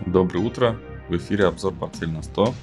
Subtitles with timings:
[0.00, 0.78] Доброе утро.
[1.08, 2.54] В эфире обзор портфель на 100.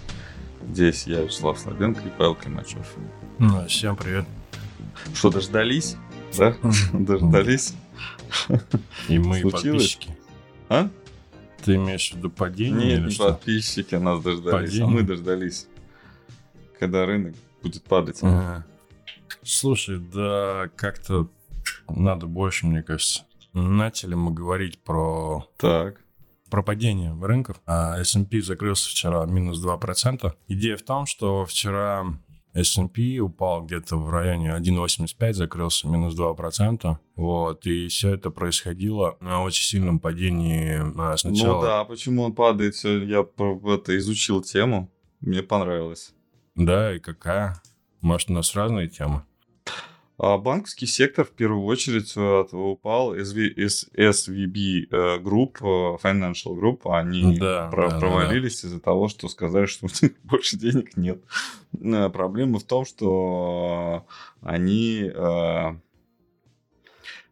[0.70, 2.96] Здесь я, Вячеслав Слабенко и Павел Климачев.
[3.38, 4.26] Ну, всем привет.
[5.14, 5.96] Что, дождались?
[6.38, 6.56] Да?
[6.94, 7.74] Дождались?
[9.08, 9.96] И мы Случилось?
[9.96, 10.18] подписчики.
[10.70, 10.90] А?
[11.64, 13.30] Ты имеешь в виду падение Нет, или что?
[13.34, 15.68] подписчики нас дождались, а мы дождались.
[16.80, 18.20] Когда рынок будет падать.
[18.22, 18.66] Ага.
[19.44, 21.28] Слушай, да как-то
[21.90, 23.24] надо больше, мне кажется.
[23.54, 26.02] Начали мы говорить про, Так.
[26.50, 27.62] Про падение рынков.
[27.66, 30.34] А S&P закрылся вчера минус 2%.
[30.48, 32.06] Идея в том, что вчера
[32.54, 36.98] S&P упал где-то в районе 1,85, закрылся минус 2%.
[37.16, 41.62] Вот, и все это происходило на очень сильном падении а, сначала.
[41.62, 42.76] Ну да, почему он падает?
[42.84, 44.92] Я это изучил тему.
[45.22, 46.14] Мне понравилось.
[46.56, 47.62] Да, и какая?
[48.02, 49.24] Может, у нас разные темы?
[50.22, 53.16] А банковский сектор в первую очередь э, упал.
[53.16, 53.56] SV,
[53.96, 59.30] SVB э, Group, э, Financial Group, они Да, про- да, да, провалились из-за того, что
[59.30, 61.24] сказали, что у них больше денег нет.
[62.12, 64.06] Проблема в том, что
[64.42, 65.10] они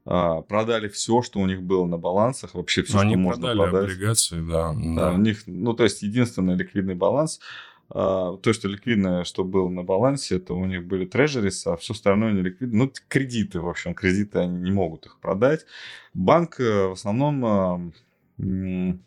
[0.06, 3.70] продали все, что у них было на балансах, вообще все, Ну, что они можно продали
[3.70, 3.84] продать.
[3.92, 4.74] облигации, да.
[4.74, 7.42] Да, у них, ну, то есть, единственный ликвидный баланс,
[7.90, 12.34] то, что ликвидное, что было на балансе, это у них были трежерис, а все остальное
[12.34, 12.86] не ликвидно.
[12.86, 15.66] Ну, кредиты, в общем, кредиты, они не могут их продать.
[16.14, 17.46] Банк э, в основном...
[17.46, 18.98] а,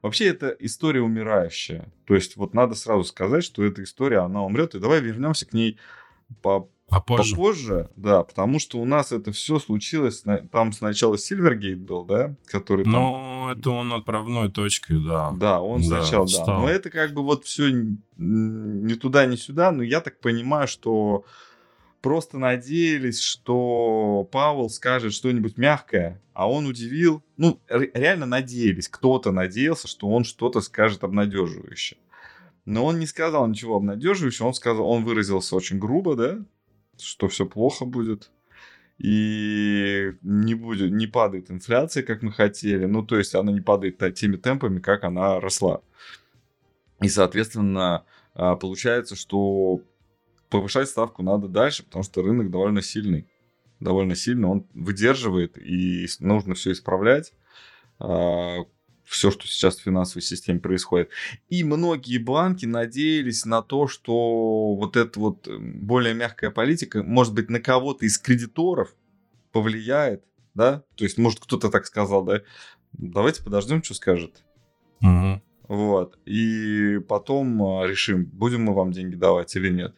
[0.00, 1.92] Вообще, это история умирающая.
[2.04, 4.74] То есть, вот надо сразу сказать, что эта история, она умрет.
[4.74, 5.76] И давай вернемся к ней
[6.40, 7.34] по А позже?
[7.34, 12.84] попозже, да, потому что у нас это все случилось, там сначала Сильвергейт был, да, который
[12.84, 12.94] там
[13.38, 15.30] Ну, это он отправной точкой, да.
[15.36, 16.58] да, он Да, сначала, да.
[16.58, 17.70] Но это как бы вот все
[18.16, 19.70] ни туда, ни сюда.
[19.70, 21.24] Но я так понимаю, что
[22.00, 27.22] просто надеялись, что Павел скажет что-нибудь мягкое, а он удивил.
[27.36, 28.88] Ну, ре- реально надеялись.
[28.88, 31.98] Кто-то надеялся, что он что-то скажет обнадеживающее.
[32.64, 34.46] Но он не сказал ничего обнадеживающего.
[34.48, 36.38] Он сказал, он выразился очень грубо, да,
[36.98, 38.30] что все плохо будет.
[38.98, 42.84] И не будет, не падает инфляция, как мы хотели.
[42.86, 45.82] Ну, то есть она не падает теми темпами, как она росла.
[47.00, 48.04] И, соответственно,
[48.34, 49.82] а, получается, что
[50.50, 53.28] повышать ставку надо дальше, потому что рынок довольно сильный.
[53.78, 57.32] Довольно сильно он выдерживает, и нужно все исправлять.
[59.08, 61.10] Все, что сейчас в финансовой системе происходит.
[61.48, 67.34] И многие банки надеялись на то, что вот эта вот э, более мягкая политика, может
[67.34, 68.94] быть, на кого-то из кредиторов
[69.52, 70.24] повлияет,
[70.54, 70.84] да?
[70.96, 72.42] То есть, может, кто-то так сказал, да?
[72.92, 74.44] Давайте подождем, что скажет.
[75.00, 75.42] Мгм.
[75.68, 76.18] Вот.
[76.26, 79.94] И потом а, решим, будем мы вам деньги давать или нет.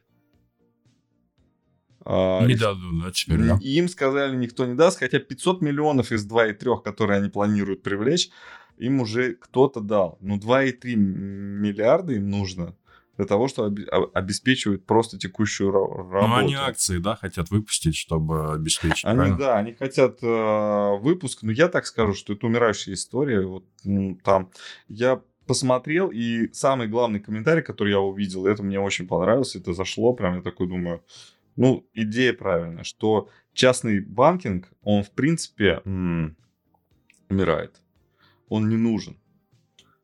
[2.04, 3.58] А, Не и- дадут, да, теперь, да?
[3.60, 8.30] им сказали, никто не даст, хотя 500 миллионов из 2,3, которые они планируют привлечь,
[8.80, 10.18] им уже кто-то дал.
[10.20, 12.76] Ну, 2,3 миллиарда им нужно
[13.16, 16.28] для того, чтобы обе- обеспечивать просто текущую ра- работу.
[16.28, 19.38] Ну, они акции, да, хотят выпустить, чтобы обеспечить, Они, правильно?
[19.38, 23.46] да, они хотят э, выпуск, но я так скажу, что это умирающая история.
[23.46, 24.50] Вот м, там
[24.88, 30.14] я посмотрел, и самый главный комментарий, который я увидел, это мне очень понравилось, это зашло,
[30.14, 31.02] прям я такой думаю,
[31.56, 36.36] ну, идея правильная, что частный банкинг, он, в принципе, м,
[37.28, 37.82] умирает.
[38.50, 39.16] Он не нужен.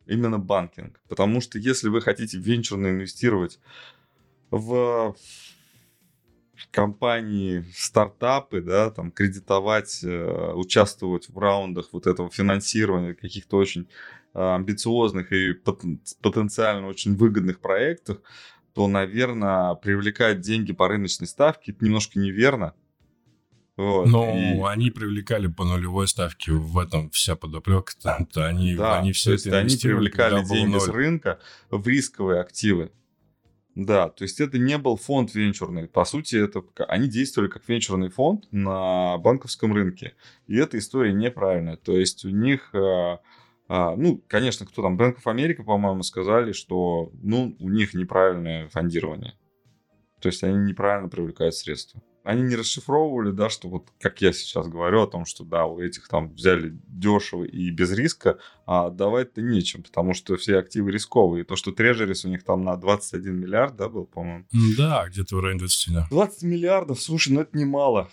[0.06, 1.00] Именно банкинг.
[1.08, 3.58] Потому что если вы хотите венчурно инвестировать
[4.50, 5.14] в
[6.70, 13.88] компании, стартапы, да, там, кредитовать, э, участвовать в раундах вот этого финансирования каких-то очень
[14.34, 18.22] э, амбициозных и потен- потенциально очень выгодных проектах,
[18.74, 22.74] то, наверное, привлекать деньги по рыночной ставке это немножко неверно.
[23.76, 24.06] Вот.
[24.06, 27.92] Ну, И- они привлекали по нулевой ставке, в этом вся подоплека.
[28.32, 31.38] То они, Да, они то все есть это они привлекали деньги с рынка
[31.70, 32.90] в рисковые активы.
[33.74, 35.86] Да, то есть это не был фонд венчурный.
[35.86, 40.14] По сути, это они действовали как венчурный фонд на банковском рынке.
[40.46, 41.76] И эта история неправильная.
[41.76, 43.20] То есть у них, а,
[43.68, 48.68] а, ну, конечно, кто там, Bank of America, по-моему, сказали, что, ну, у них неправильное
[48.70, 49.34] фондирование.
[50.22, 52.00] То есть они неправильно привлекают средства.
[52.26, 55.78] Они не расшифровывали, да, что вот, как я сейчас говорю о том, что, да, у
[55.78, 61.44] этих там взяли дешево и без риска, а отдавать-то нечем, потому что все активы рисковые.
[61.44, 64.44] И то, что трежерис у них там на 21 миллиард, да, был, по-моему.
[64.76, 66.08] Да, где-то в районе 20, да.
[66.10, 68.10] 20 миллиардов, слушай, ну это немало.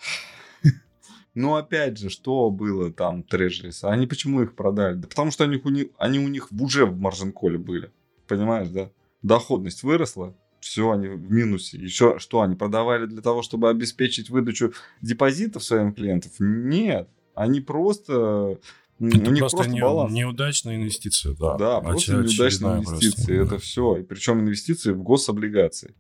[1.34, 3.84] Но опять же, что было там трежерис?
[3.84, 4.94] Они почему их продали?
[4.94, 7.92] Да потому что они у них, они у них уже в маржин-коле были.
[8.28, 8.92] Понимаешь, да?
[9.24, 11.78] Доходность выросла, все, они в минусе.
[11.78, 16.32] Еще что, они продавали для того, чтобы обеспечить выдачу депозитов своим клиентам?
[16.70, 17.10] Нет.
[17.36, 18.60] Они просто
[19.00, 20.14] Это у них просто, просто не, баланс.
[20.14, 21.58] неудачная инвестиция, да.
[21.58, 23.38] Да, просто неудачные инвестиции.
[23.38, 23.56] Просто...
[23.56, 23.98] Это все.
[23.98, 25.96] И причем инвестиции в гособлигации.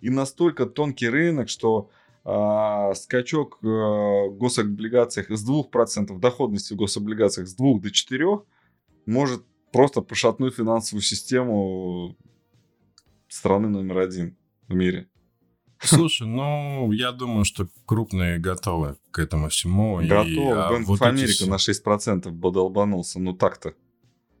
[0.00, 1.90] И настолько тонкий рынок, что
[2.24, 8.26] а, скачок а, в гособлигациях из 2% доходности в гособлигациях с 2 до 4
[9.06, 12.16] может просто пошатнуть финансовую систему
[13.36, 14.36] страны номер один
[14.68, 15.08] в мире.
[15.78, 19.98] Слушай, ну, я думаю, что крупные готовы к этому всему.
[19.98, 20.52] Готовы.
[20.52, 21.48] А Банк вот Америка эти...
[21.48, 23.20] на 6% бодолбанулся.
[23.20, 23.74] Ну, так-то.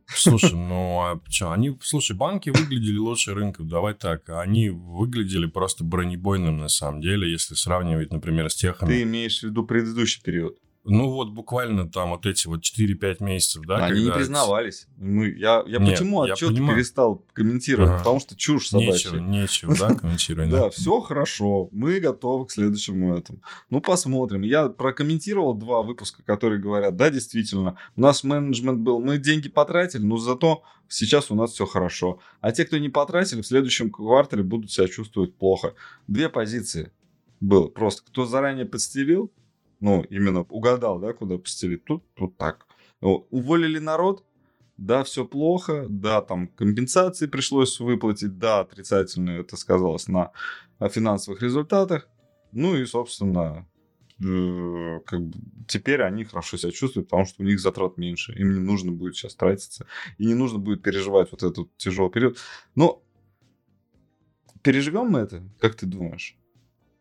[0.06, 5.84] Слушай, ну а что, они, слушай, банки выглядели лучше рынков, давай так, они выглядели просто
[5.84, 8.88] бронебойным на самом деле, если сравнивать, например, с техами.
[8.88, 10.58] Ты имеешь в виду предыдущий период?
[10.88, 13.86] Ну вот буквально там вот эти вот 4-5 месяцев, да?
[13.86, 14.86] Они не признавались.
[14.96, 17.90] Мы, я я Нет, почему отчет перестал комментировать?
[17.90, 17.98] Ага.
[17.98, 19.10] Потому что чушь собачья.
[19.10, 20.50] Нечего, нечего, да, комментировать.
[20.50, 21.68] Да, все хорошо.
[21.72, 23.40] Мы готовы к следующему этому.
[23.70, 24.42] Ну, посмотрим.
[24.42, 30.02] Я прокомментировал два выпуска, которые говорят, да, действительно, у нас менеджмент был, мы деньги потратили,
[30.02, 32.20] но зато сейчас у нас все хорошо.
[32.40, 35.74] А те, кто не потратили, в следующем квартале будут себя чувствовать плохо.
[36.06, 36.92] Две позиции
[37.40, 37.68] было.
[37.68, 39.32] Просто кто заранее подстелил,
[39.80, 41.84] ну, именно угадал, да, куда постелить.
[41.84, 42.66] Тут, тут так.
[43.00, 44.24] Уволили народ,
[44.76, 50.32] да, все плохо, да, там компенсации пришлось выплатить, да, отрицательно это сказалось на
[50.80, 52.08] финансовых результатах.
[52.52, 53.66] Ну и, собственно,
[54.22, 58.32] э, как бы теперь они хорошо себя чувствуют, потому что у них затрат меньше.
[58.32, 59.86] Им не нужно будет сейчас тратиться.
[60.18, 62.38] И не нужно будет переживать вот этот тяжелый период.
[62.74, 63.02] Но
[64.62, 66.36] переживем мы это, как ты думаешь?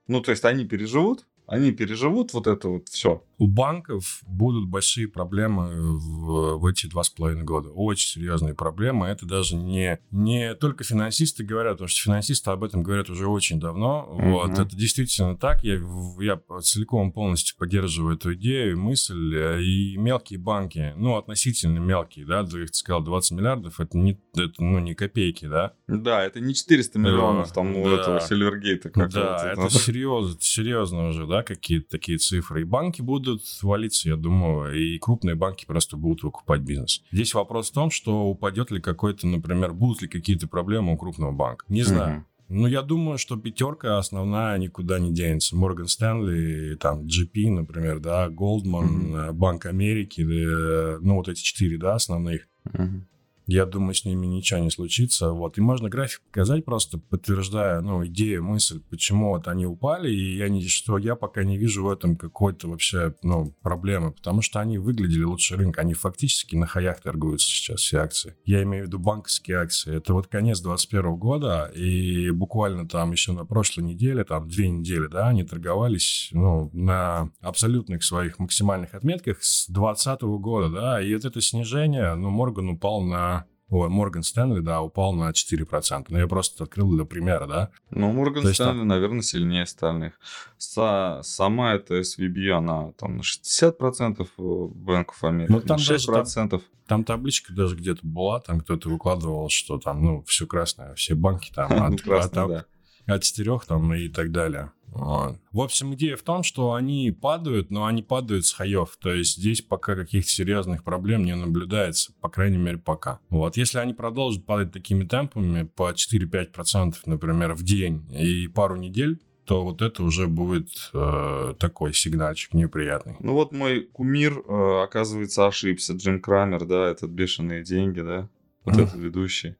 [0.07, 3.23] Ну, то есть они переживут, они переживут вот это вот все.
[3.37, 7.69] У банков будут большие проблемы в, в эти два с половиной года.
[7.69, 9.07] Очень серьезные проблемы.
[9.07, 13.59] Это даже не, не только финансисты говорят, потому что финансисты об этом говорят уже очень
[13.59, 14.07] давно.
[14.09, 14.31] Mm-hmm.
[14.31, 14.51] Вот.
[14.51, 15.63] Это действительно так.
[15.63, 15.81] Я,
[16.19, 19.35] я целиком полностью поддерживаю эту идею, мысль.
[19.61, 24.79] И мелкие банки, ну, относительно мелкие, да, ты сказал, 20 миллиардов, это не, это, ну,
[24.79, 25.73] не копейки, да?
[25.87, 27.95] Да, это не 400 миллионов там у да.
[27.95, 28.91] этого Сильвергейта.
[28.95, 32.61] Да, это серьезно, серьезно уже, да, какие-то такие цифры.
[32.61, 33.24] И банки будут
[33.61, 37.01] валиться, я думаю, и крупные банки просто будут выкупать бизнес.
[37.11, 41.31] Здесь вопрос в том, что упадет ли какой-то, например, будут ли какие-то проблемы у крупного
[41.31, 41.65] банка.
[41.69, 42.19] Не знаю.
[42.19, 42.23] Mm-hmm.
[42.47, 45.55] Ну, я думаю, что пятерка основная никуда не денется.
[45.55, 49.31] Морган Стэнли, там, GP, например, да, Goldman, mm-hmm.
[49.33, 52.47] Банк Америки, да, ну, вот эти четыре, да, основных.
[52.67, 53.01] Mm-hmm.
[53.47, 55.31] Я думаю, с ними ничего не случится.
[55.31, 55.57] Вот.
[55.57, 60.11] И можно график показать просто, подтверждая ну, идею, мысль, почему вот они упали.
[60.11, 64.41] И я не, что я пока не вижу в этом какой-то вообще ну, проблемы, потому
[64.41, 65.81] что они выглядели лучше рынка.
[65.81, 68.35] Они фактически на хаях торгуются сейчас все акции.
[68.45, 69.95] Я имею в виду банковские акции.
[69.95, 75.07] Это вот конец 2021 года, и буквально там еще на прошлой неделе, там две недели,
[75.07, 81.25] да, они торговались ну, на абсолютных своих максимальных отметках с 2020 года, да, и вот
[81.25, 83.34] это снижение, ну, Морган упал на
[83.69, 86.05] Ой, Морган Стэнли, да, упал на 4%.
[86.09, 87.69] Но я просто открыл для примера, да.
[87.89, 88.87] Ну, Морган Стэнли, там...
[88.87, 90.13] наверное, сильнее остальных.
[90.59, 94.27] Са- сама эта SVB, она там на 60%
[94.75, 96.49] Банков Америки, ну, там 6%.
[96.49, 101.15] Там, там табличка даже где-то была, там кто-то выкладывал, что там, ну, все красное, все
[101.15, 102.67] банки там от, от,
[103.05, 104.71] от 4 там и так далее.
[104.95, 108.97] В общем, идея в том, что они падают, но они падают с хаев.
[108.99, 113.19] То есть здесь пока каких-то серьезных проблем не наблюдается, по крайней мере, пока.
[113.29, 119.19] Вот, если они продолжат падать такими темпами по 4-5%, например, в день и пару недель,
[119.43, 123.15] то вот это уже будет э, такой сигнальчик неприятный.
[123.19, 125.93] Ну вот мой кумир, э, оказывается, ошибся.
[125.93, 128.27] Джим Крамер, да, этот бешеные деньги, да,
[128.63, 129.55] вот этот ведущий.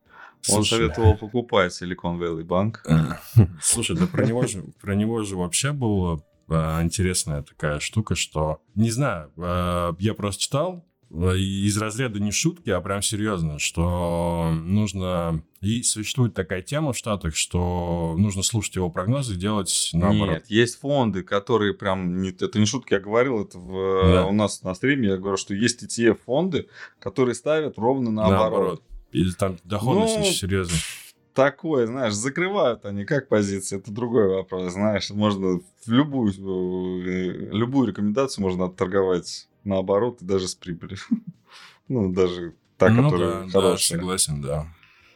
[0.50, 2.76] Он Слушай, советовал покупать Silicon Valley Bank.
[3.62, 8.62] Слушай, да про него же, про него же вообще была а, интересная такая штука, что,
[8.76, 15.44] не знаю, а, я просто читал, из разряда не шутки, а прям серьезно, что нужно...
[15.62, 20.36] И существует такая тема в Штатах, что нужно слушать его прогнозы и делать наоборот.
[20.36, 22.22] Нет, есть фонды, которые прям...
[22.22, 24.26] Не, это не шутки, я говорил это в, да.
[24.26, 26.68] у нас на стриме, я говорю, что есть ETF-фонды,
[27.00, 28.42] которые ставят ровно наоборот.
[28.42, 28.84] наоборот.
[29.16, 30.80] Или там доходность ну, очень серьезная?
[31.34, 38.44] Такое, знаешь, закрывают они как позиции, это другой вопрос, знаешь, можно любую, э, любую рекомендацию
[38.44, 40.98] можно отторговать наоборот и даже с прибылью.
[41.88, 43.98] ну, даже та, ну, которая да, хорошая.
[43.98, 44.68] Да, согласен, да.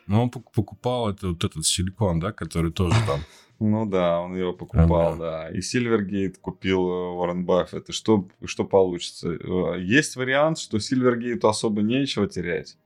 [0.08, 3.20] Но он покупал это, вот этот силикон, да, который тоже там...
[3.62, 5.50] Ну да, он его покупал, да.
[5.50, 7.90] И Сильвергейт купил э, Уоррен Баффет.
[7.90, 9.34] И что, что получится?
[9.34, 12.78] Э, есть вариант, что Сильвергейту особо нечего терять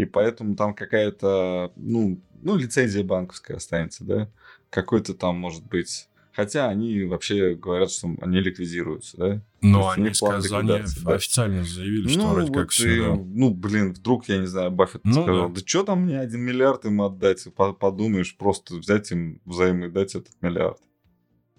[0.00, 4.30] и поэтому там какая-то, ну, ну, лицензия банковская останется, да,
[4.70, 9.42] какой-то там, может быть, Хотя они вообще говорят, что они ликвидируются, да?
[9.62, 11.14] Ну, они сказали, да?
[11.14, 13.16] официально заявили, что ну, вроде вот как все.
[13.16, 13.22] Да.
[13.22, 16.40] Ну, блин, вдруг, я не знаю, Баффет ну, сказал, да, да что там мне один
[16.40, 17.46] миллиард им отдать?
[17.54, 20.78] Подумаешь, просто взять им взаймы дать этот миллиард.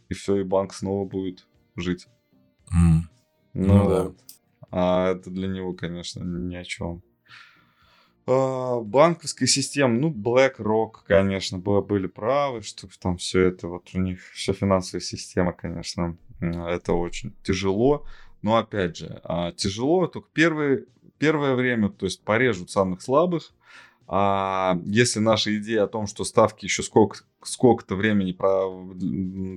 [0.08, 1.46] И все, и банк снова будет
[1.76, 2.08] жить.
[2.74, 3.02] Mm.
[3.54, 4.12] Ну, ну да.
[4.72, 7.04] А это для него, конечно, ни о чем.
[8.34, 14.22] А, банковская система, ну, BlackRock, конечно, были правы, что там все это, вот у них
[14.34, 18.06] вся финансовая система, конечно, это очень тяжело.
[18.42, 20.86] Но опять же, а, тяжело только первое,
[21.18, 23.52] первое время, то есть порежут самых слабых.
[24.08, 28.70] А если наша идея о том, что ставки еще сколько, сколько-то времени про,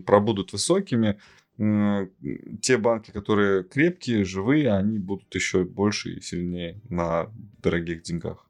[0.05, 1.21] пробудут высокими,
[1.57, 7.31] те банки, которые крепкие, живые, они будут еще больше и сильнее на
[7.63, 8.45] дорогих деньгах.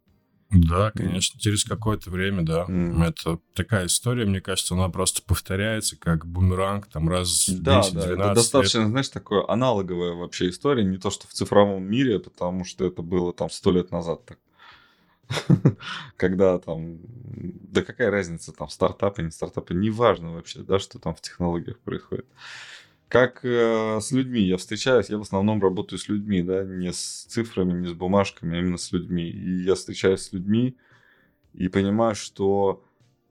[0.54, 2.64] Да, конечно, через какое-то время, да.
[2.68, 3.04] Mm.
[3.04, 8.00] Это такая история, мне кажется, она просто повторяется, как бумеранг, там раз да, 10 да,
[8.00, 8.88] это достаточно, лет.
[8.88, 13.32] знаешь, такое аналоговая вообще история, не то, что в цифровом мире, потому что это было
[13.32, 14.38] там сто лет назад так.
[16.16, 21.20] Когда там, да какая разница, там стартапы, не стартапы, неважно вообще, да, что там в
[21.20, 22.26] технологиях происходит
[23.08, 27.25] как э, с людьми я встречаюсь, я в основном работаю с людьми, да, не с
[27.28, 29.28] цифрами, не с бумажками, а именно с людьми.
[29.28, 30.76] И я встречаюсь с людьми
[31.52, 32.84] и понимаю, что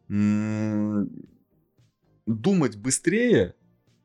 [0.10, 1.10] м-
[2.26, 3.56] думать быстрее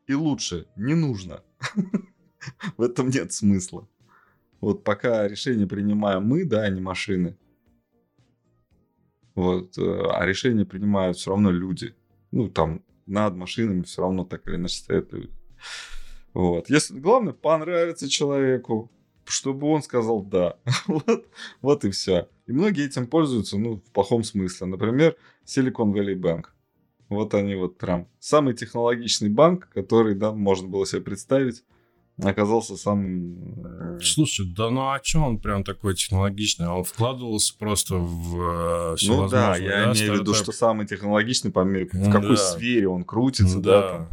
[0.07, 1.43] и лучше не нужно.
[2.77, 3.89] В этом нет смысла.
[4.61, 7.37] Вот пока решение принимаем мы, да, а не машины.
[9.35, 11.95] Вот, э, а решения принимают все равно люди.
[12.33, 15.38] Ну, там, над машинами все равно так или иначе стоят люди.
[16.35, 16.71] Вот.
[16.71, 18.91] Если, главное, понравится человеку,
[19.25, 20.57] чтобы он сказал «да».
[20.87, 21.27] вот,
[21.61, 22.29] вот и все.
[22.47, 24.67] И многие этим пользуются, ну, в плохом смысле.
[24.69, 26.47] Например, Silicon Valley Bank.
[27.09, 31.65] Вот они вот прям самый технологичный банк, который, да, можно было себе представить,
[32.23, 33.97] оказался самым...
[33.97, 36.69] Э, Слушай, да ну а что он прям такой технологичный?
[36.69, 40.87] Он вкладывался просто в э, все Ну да, я да, имею в виду, что самый
[40.87, 42.37] технологичный по мере, в какой да.
[42.37, 44.09] сфере он крутится, да, да там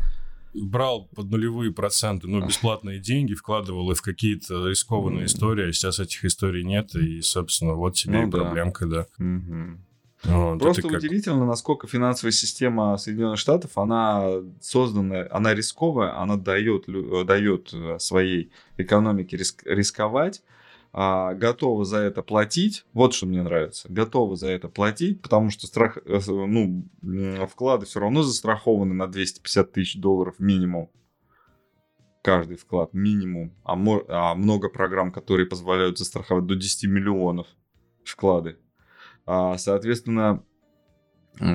[0.62, 6.00] брал под нулевые проценты, ну, бесплатные деньги, вкладывал и в какие-то рискованные истории, а сейчас
[6.00, 8.38] этих историй нет, и, собственно, вот тебе ну, и да.
[8.40, 9.08] проблемка, да.
[9.20, 9.80] Угу.
[10.24, 10.94] Вот, Просто как...
[10.94, 16.86] удивительно, насколько финансовая система Соединенных Штатов, она созданная, она рисковая, она дает,
[17.26, 20.42] дает э, своей экономике риск, рисковать,
[20.98, 22.86] а, готовы за это платить.
[22.94, 23.92] Вот что мне нравится.
[23.92, 26.88] Готовы за это платить, потому что страх, э, ну,
[27.52, 30.90] вклады все равно застрахованы на 250 тысяч долларов минимум.
[32.24, 33.54] Каждый вклад минимум.
[33.66, 33.74] А,
[34.08, 37.48] а много программ, которые позволяют застраховать до 10 миллионов
[38.06, 38.58] вклады.
[39.26, 40.46] А, соответственно,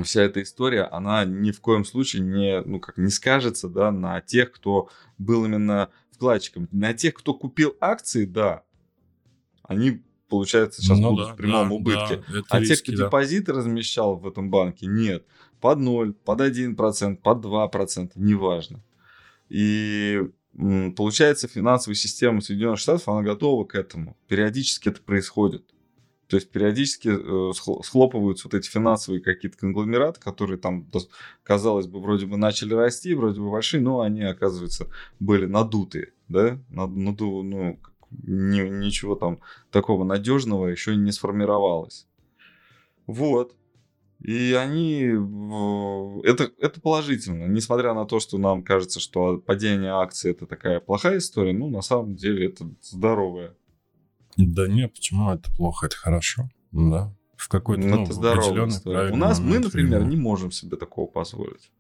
[0.05, 4.21] вся эта история, она ни в коем случае не, ну, как, не скажется да, на
[4.21, 6.69] тех, кто был именно вкладчиком.
[6.73, 8.65] На тех, кто купил акции, да,
[9.71, 12.25] они, получается, сейчас ну, будут да, в прямом да, убытке.
[12.29, 13.05] Да, а риски, те, кто да.
[13.05, 15.25] депозиты размещал в этом банке, нет.
[15.61, 18.83] Под 0, под 1%, под 2%, неважно.
[19.49, 20.23] И
[20.97, 24.17] получается, финансовая система Соединенных Штатов, она готова к этому.
[24.27, 25.65] Периодически это происходит.
[26.27, 27.53] То есть периодически э,
[27.85, 30.91] схлопываются вот эти финансовые какие-то конгломераты, которые там,
[31.45, 34.89] казалось бы, вроде бы начали расти, вроде бы большие, но они, оказывается,
[35.21, 37.79] были надутые, да, наду, ну,
[38.11, 39.41] ни, ничего там
[39.71, 42.07] такого надежного еще не сформировалось.
[43.07, 43.55] Вот.
[44.21, 45.03] И они...
[46.25, 47.47] Это, это положительно.
[47.47, 51.81] Несмотря на то, что нам кажется, что падение акций это такая плохая история, ну, на
[51.81, 53.57] самом деле это здоровая.
[54.37, 55.87] Да нет, почему это плохо?
[55.87, 56.51] Это хорошо.
[56.71, 57.15] Да.
[57.37, 59.13] В какой-то ну, ну, это здоровая история.
[59.13, 61.71] У нас мы, например, не можем себе такого позволить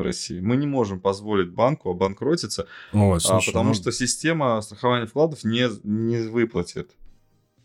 [0.00, 0.40] в России.
[0.40, 3.74] Мы не можем позволить банку обанкротиться, Ой, а, слушай, а, потому ну...
[3.74, 6.96] что система страхования вкладов не, не выплатит.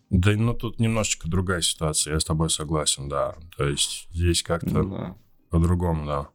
[0.10, 3.36] Да, ну тут немножечко другая ситуация, я с тобой согласен, да.
[3.58, 5.18] То есть здесь как-то да.
[5.50, 6.30] по-другому, да,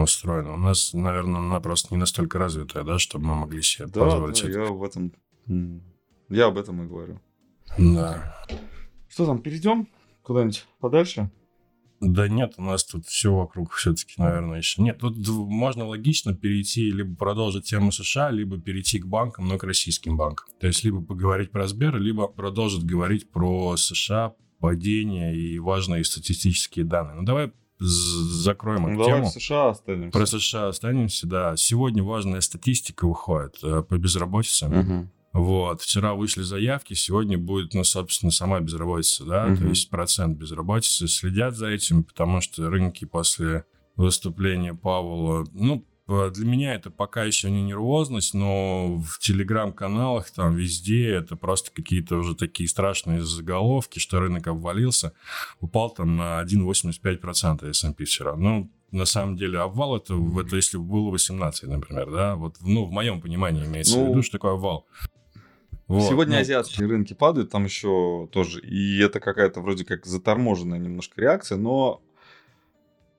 [0.00, 0.54] устроено.
[0.54, 4.42] У нас, наверное, она просто не настолько развитая, да, чтобы мы могли себе да, позволить
[4.42, 4.58] да, это.
[4.58, 5.12] я в этом...
[6.28, 7.20] Я об этом и говорю.
[7.78, 8.36] Да.
[9.08, 9.88] Что там, перейдем
[10.22, 11.30] куда-нибудь подальше?
[12.12, 14.82] Да нет, у нас тут все вокруг все-таки, наверное, еще.
[14.82, 19.64] Нет, тут можно логично перейти, либо продолжить тему США, либо перейти к банкам, но к
[19.64, 20.46] российским банкам.
[20.60, 26.84] То есть либо поговорить про Сбер, либо продолжить говорить про США, падение и важные статистические
[26.84, 27.16] данные.
[27.16, 29.26] Ну давай закроем ну, эту Давай тему.
[29.26, 30.18] в США останемся.
[30.18, 31.56] Про США останемся, да.
[31.56, 34.66] Сегодня важная статистика выходит э, по безработице.
[34.66, 35.08] Угу.
[35.36, 35.82] Вот.
[35.82, 39.56] Вчера вышли заявки, сегодня будет, ну, собственно, сама безработица, да, угу.
[39.56, 41.08] то есть процент безработицы.
[41.08, 43.66] Следят за этим, потому что рынки после
[43.96, 51.10] выступления Павла, ну, для меня это пока еще не нервозность, но в телеграм-каналах там везде
[51.10, 55.12] это просто какие-то уже такие страшные заголовки, что рынок обвалился.
[55.60, 58.36] Упал там на 1,85% S&P вчера.
[58.36, 62.84] Ну, на самом деле обвал это, это если бы было 18, например, да, вот, ну,
[62.84, 64.86] в моем понимании имеется ну, в виду, что такое обвал.
[65.88, 66.40] Вот, Сегодня ну...
[66.40, 72.02] азиатские рынки падают, там еще тоже, и это какая-то вроде как заторможенная немножко реакция, но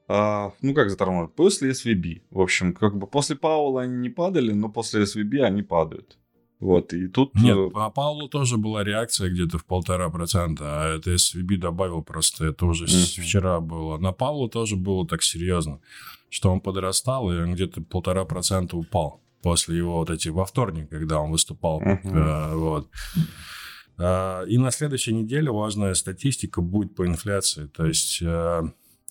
[0.09, 2.23] а, ну как заторможенная, после SVB.
[2.29, 6.17] В общем, как бы после Паула они не падали, но после SVB они падают.
[6.59, 7.35] Вот, и тут...
[7.35, 12.01] Нет, э, по Паулу тоже была реакция где-то в полтора процента, а это SVB добавил
[12.01, 13.21] просто, это уже mm-hmm.
[13.21, 13.97] вчера было.
[13.99, 15.79] На Паулу тоже было так серьезно,
[16.29, 20.89] что он подрастал, и он где-то полтора процента упал после его вот эти во вторник,
[20.89, 21.81] когда он выступал.
[21.81, 22.55] Uh-huh.
[22.57, 22.89] вот.
[23.97, 27.67] А, и на следующей неделе важная статистика будет по инфляции.
[27.67, 28.61] То есть э,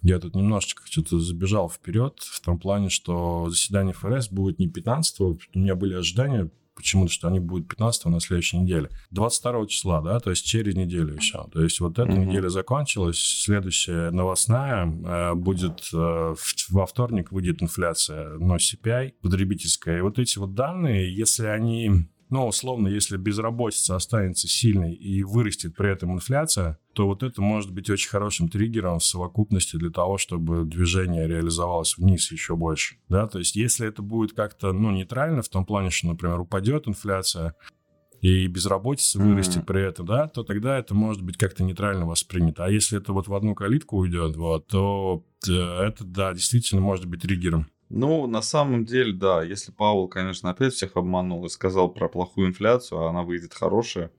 [0.03, 5.21] я тут немножечко что-то забежал вперед в том плане, что заседание ФРС будет не 15
[5.21, 8.91] у меня были ожидания почему-то, что они будут 15 на следующей неделе.
[9.11, 11.47] 22 числа, да, то есть через неделю еще.
[11.53, 12.25] То есть вот эта mm-hmm.
[12.27, 16.35] неделя закончилась, следующая новостная э, будет э,
[16.71, 19.99] во вторник выйдет инфляция, но CPI потребительская.
[19.99, 25.77] И вот эти вот данные, если они но, условно, если безработица останется сильной и вырастет
[25.77, 30.17] при этом инфляция, то вот это может быть очень хорошим триггером в совокупности для того,
[30.17, 32.97] чтобы движение реализовалось вниз еще больше.
[33.11, 36.89] Да, то есть если это будет как-то, ну, нейтрально в том плане, что, например, упадет
[36.89, 37.55] инфляция,
[38.23, 39.67] и безработица вырастет mm-hmm.
[39.67, 42.65] при этом, да, то тогда это может быть как-то нейтрально воспринято.
[42.65, 47.05] А если это вот в одну калитку уйдет, вот, то э, это, да, действительно может
[47.05, 47.67] быть триггером.
[47.91, 49.43] Ну, на самом деле, да.
[49.43, 54.11] Если Павел, конечно, опять всех обманул и сказал про плохую инфляцию, а она выйдет хорошая,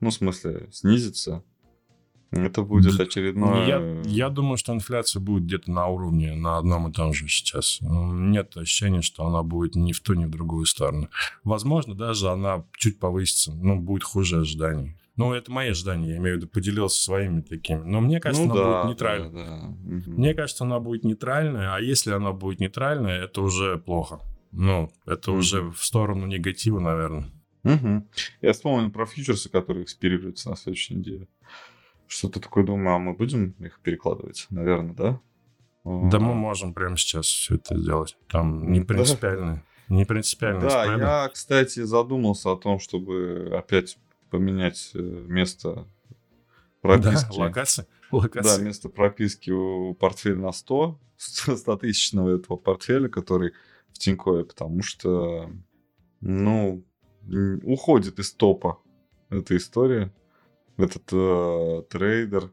[0.00, 1.44] ну, в смысле, снизится,
[2.30, 3.66] это будет очередное...
[3.66, 7.78] Я, я думаю, что инфляция будет где-то на уровне, на одном и том же сейчас.
[7.80, 11.08] Нет ощущения, что она будет ни в ту, ни в другую сторону.
[11.44, 14.96] Возможно, даже она чуть повысится, но будет хуже ожиданий.
[15.16, 17.80] Ну, это мои ожидания, я имею в виду, поделился своими такими.
[17.80, 19.30] Но мне кажется, ну, она да, будет нейтральной.
[19.30, 20.10] Да, да.
[20.12, 24.20] Мне кажется, она будет нейтральная, а если она будет нейтральная, это уже плохо.
[24.52, 25.40] Ну, это угу.
[25.40, 27.30] уже в сторону негатива, наверное.
[27.64, 28.06] Угу.
[28.42, 31.28] Я вспомнил про фьючерсы, которые экспирируются на следующей неделе.
[32.06, 34.46] Что-то такое думаю, а мы будем их перекладывать?
[34.50, 35.20] Наверное, да?
[35.84, 38.16] Да, мы можем прямо сейчас все это сделать.
[38.28, 39.62] Там не принципиально.
[39.88, 40.60] Не принципиально.
[40.60, 43.98] Да, я, кстати, задумался о том, чтобы опять
[44.30, 45.86] поменять э, место
[46.80, 47.36] прописки.
[47.36, 47.86] Да, локация.
[48.10, 48.58] локация.
[48.58, 50.98] Да, место прописки у портфеля на 100,
[51.48, 53.52] 100-тысячного этого портфеля, который
[53.92, 55.50] в Тинькове, потому что,
[56.20, 56.84] ну,
[57.62, 58.80] уходит из топа
[59.30, 60.12] эта история.
[60.76, 62.52] Этот э, трейдер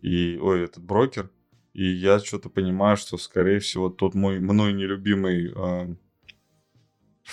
[0.00, 1.30] и, ой, этот брокер.
[1.72, 5.96] И я что-то понимаю, что, скорее всего, тот мой мной нелюбимый э,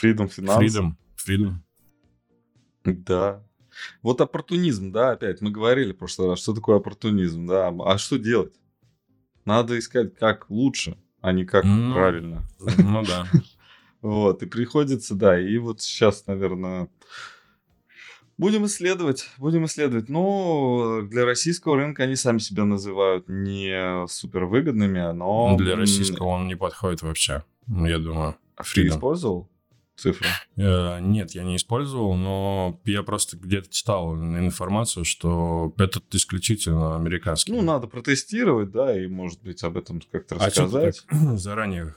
[0.02, 0.60] Freedom Finance.
[0.60, 1.54] Freedom, Freedom.
[2.86, 3.44] Да,
[4.02, 8.18] вот оппортунизм, да, опять мы говорили в прошлый раз, что такое оппортунизм, да, а что
[8.18, 8.54] делать?
[9.46, 12.44] Надо искать, как лучше, а не как ну, правильно.
[12.78, 13.28] Ну да.
[14.02, 16.88] Вот, и приходится, да, и вот сейчас, наверное,
[18.40, 20.10] будем исследовать, будем исследовать.
[20.10, 25.56] Но для российского рынка они сами себя называют не супер выгодными, но...
[25.58, 28.36] Для российского он не подходит вообще, я думаю.
[28.56, 29.50] А ты использовал?
[30.00, 30.28] цифры?
[30.56, 37.52] Э, нет, я не использовал, но я просто где-то читал информацию, что этот исключительно американский.
[37.52, 41.04] Ну, надо протестировать, да, и, может быть, об этом как-то а рассказать.
[41.10, 41.94] А заранее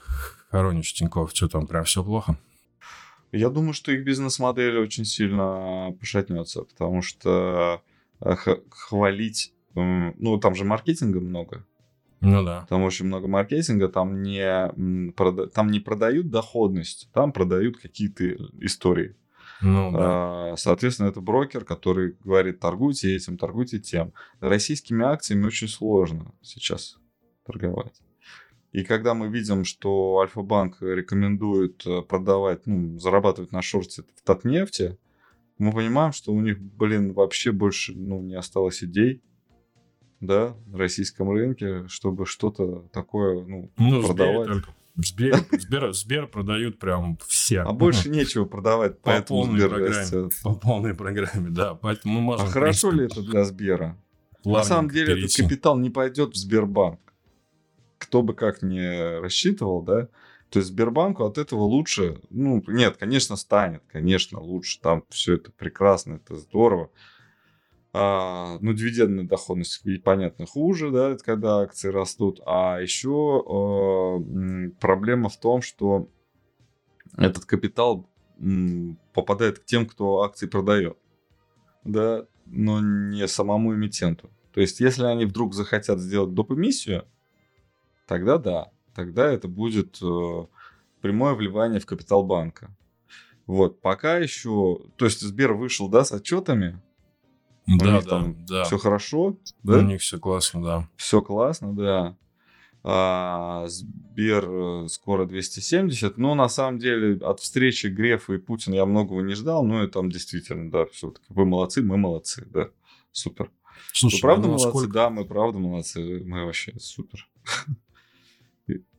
[0.49, 2.37] хоронишь Тинькофф, что там, прям все плохо?
[3.33, 7.81] Я думаю, что их бизнес-модель очень сильно пошатнется, потому что
[8.21, 8.35] э,
[8.69, 9.53] хвалить...
[9.73, 11.65] Ну, там же маркетинга много.
[12.21, 12.67] Ну да.
[12.69, 14.71] Там очень много маркетинга, там не,
[15.49, 18.23] там не продают доходность, там продают какие-то
[18.61, 19.15] истории.
[19.61, 19.99] Ну, да.
[19.99, 24.13] А, соответственно, это брокер, который говорит, торгуйте этим, торгуйте тем.
[24.41, 26.97] Российскими акциями очень сложно сейчас
[27.45, 27.99] торговать.
[28.73, 34.97] И когда мы видим, что Альфа-банк рекомендует э, продавать, ну, зарабатывать на шорте в Татнефти,
[35.59, 39.21] мы понимаем, что у них, блин, вообще больше ну, не осталось идей
[40.19, 44.63] да, на российском рынке, чтобы что-то такое ну, ну продавать.
[44.95, 47.61] В Сбер, Сбер, Сбер продают прям все.
[47.61, 50.31] А больше нечего продавать, по поэтому полной Сбер программе, растет.
[50.43, 51.75] По полной программе, да.
[51.75, 53.97] Поэтому мы можем, а хорошо ли это для Сбера?
[54.45, 55.41] На самом деле перейти.
[55.41, 56.99] этот капитал не пойдет в Сбербанк.
[58.03, 60.07] Кто бы как не рассчитывал, да?
[60.49, 64.79] То есть Сбербанку от этого лучше, ну, нет, конечно, станет, конечно, лучше.
[64.81, 66.91] Там все это прекрасно, это здорово.
[67.91, 72.39] А, ну, дивидендная доходность, понятно, хуже, да, это когда акции растут.
[72.45, 76.07] А еще э, проблема в том, что
[77.17, 78.09] этот капитал
[79.13, 80.97] попадает к тем, кто акции продает.
[81.83, 84.29] Да, но не самому эмитенту.
[84.53, 86.51] То есть, если они вдруг захотят сделать доп.
[86.51, 87.05] эмиссию,
[88.05, 90.45] тогда да, тогда это будет э,
[91.01, 92.75] прямое вливание в капитал банка.
[93.45, 96.81] Вот, пока еще, то есть Сбер вышел, да, с отчетами,
[97.67, 98.63] да, у них да, там да.
[98.63, 99.77] все хорошо, да?
[99.77, 100.89] У них все классно, да.
[100.95, 102.17] Все классно, да.
[102.85, 106.17] А, Сбер э, скоро 270.
[106.17, 109.63] Но на самом деле от встречи Грефа и Путина я многого не ждал.
[109.63, 112.69] Но это там действительно, да, все-таки вы молодцы, мы молодцы, да.
[113.11, 113.49] Супер.
[113.93, 114.69] Слушай, вы правда ну, молодцы?
[114.69, 114.93] Сколько...
[114.93, 116.23] Да, мы правда молодцы.
[116.25, 117.29] Мы вообще супер.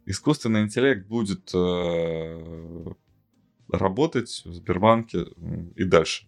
[0.07, 2.93] Искусственный интеллект будет э,
[3.69, 5.27] работать в Сбербанке
[5.77, 6.27] и дальше.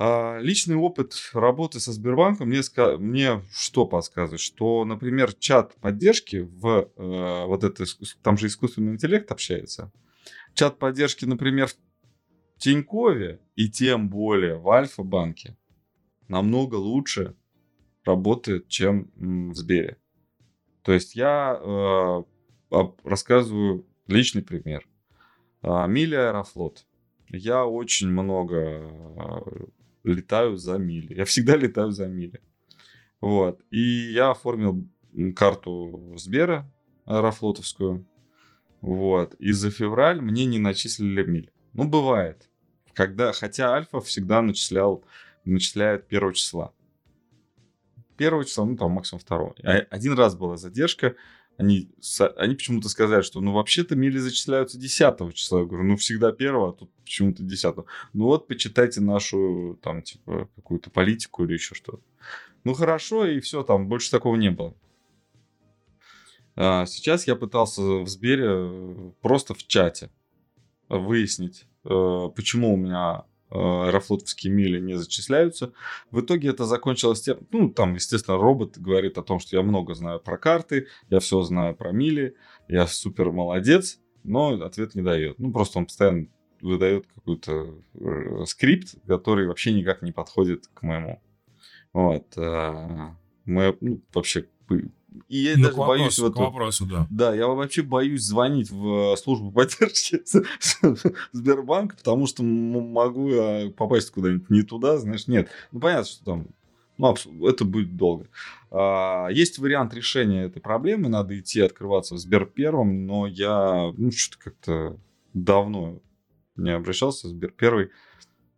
[0.00, 2.60] А личный опыт работы со Сбербанком мне,
[2.98, 4.40] мне что подсказывает?
[4.40, 7.84] Что, например, чат поддержки в э, вот это,
[8.22, 9.90] там же искусственный интеллект общается.
[10.54, 11.74] Чат поддержки, например, в
[12.58, 15.56] Тинькове и тем более в Альфа-банке
[16.28, 17.34] намного лучше
[18.04, 19.96] работает, чем в Сбере.
[20.82, 22.22] То есть я э,
[23.04, 24.86] рассказываю личный пример.
[25.62, 26.86] А, Мили Аэрофлот.
[27.28, 29.34] Я очень много
[30.04, 31.14] летаю за мили.
[31.14, 32.40] Я всегда летаю за мили.
[33.20, 33.60] Вот.
[33.70, 34.88] И я оформил
[35.36, 36.70] карту Сбера
[37.04, 38.06] аэрофлотовскую.
[38.80, 39.34] Вот.
[39.34, 41.50] И за февраль мне не начислили миль.
[41.72, 42.48] Ну, бывает.
[42.94, 45.04] Когда, хотя Альфа всегда начислял,
[45.44, 46.72] начисляет первого числа.
[48.16, 49.54] Первого числа, ну, там максимум второго.
[49.62, 51.14] А, один раз была задержка,
[51.58, 51.90] они,
[52.36, 55.60] они почему-то сказали, что ну вообще-то мили зачисляются 10 числа.
[55.60, 57.76] Я говорю, ну всегда первого, а тут почему-то 10.
[58.12, 62.00] Ну вот, почитайте нашу там типа какую-то политику или еще что-то.
[62.62, 64.74] Ну хорошо, и все, там больше такого не было.
[66.54, 70.10] А сейчас я пытался в Сбере просто в чате
[70.88, 75.72] выяснить, э, почему у меня аэрофлотовские мили не зачисляются.
[76.10, 79.94] В итоге это закончилось тем, ну, там, естественно, робот говорит о том, что я много
[79.94, 82.36] знаю про карты, я все знаю про мили,
[82.68, 85.38] я супер молодец, но ответ не дает.
[85.38, 86.26] Ну, просто он постоянно
[86.60, 91.22] выдает какой-то э, скрипт, который вообще никак не подходит к моему.
[91.92, 92.36] Вот.
[92.36, 93.12] Э,
[93.44, 94.46] мы, ну, вообще
[95.28, 96.18] и я ну, даже вопросу, боюсь...
[96.18, 97.06] Вот, вопросу, да.
[97.10, 100.22] Да, я вообще боюсь звонить в службу поддержки
[101.32, 103.30] Сбербанка, потому что могу
[103.76, 105.48] попасть куда-нибудь не туда, знаешь, нет.
[105.72, 106.46] Ну, понятно, что там
[106.98, 107.14] ну,
[107.48, 108.26] это будет долго.
[108.70, 114.10] А, есть вариант решения этой проблемы, надо идти открываться в Сбер первым, но я ну,
[114.10, 114.96] что-то как-то
[115.32, 116.00] давно
[116.56, 117.90] не обращался в Сбер первый.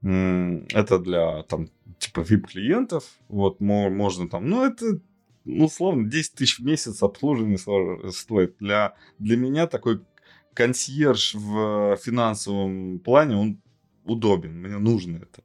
[0.02, 1.68] Это для там
[1.98, 5.00] типа VIP клиентов, вот можно там, ну это
[5.56, 7.58] ну, условно, 10 тысяч в месяц обслуживание
[8.12, 8.56] стоит.
[8.58, 10.00] Для, для меня такой
[10.54, 13.62] консьерж в финансовом плане, он
[14.04, 15.42] удобен, мне нужно это.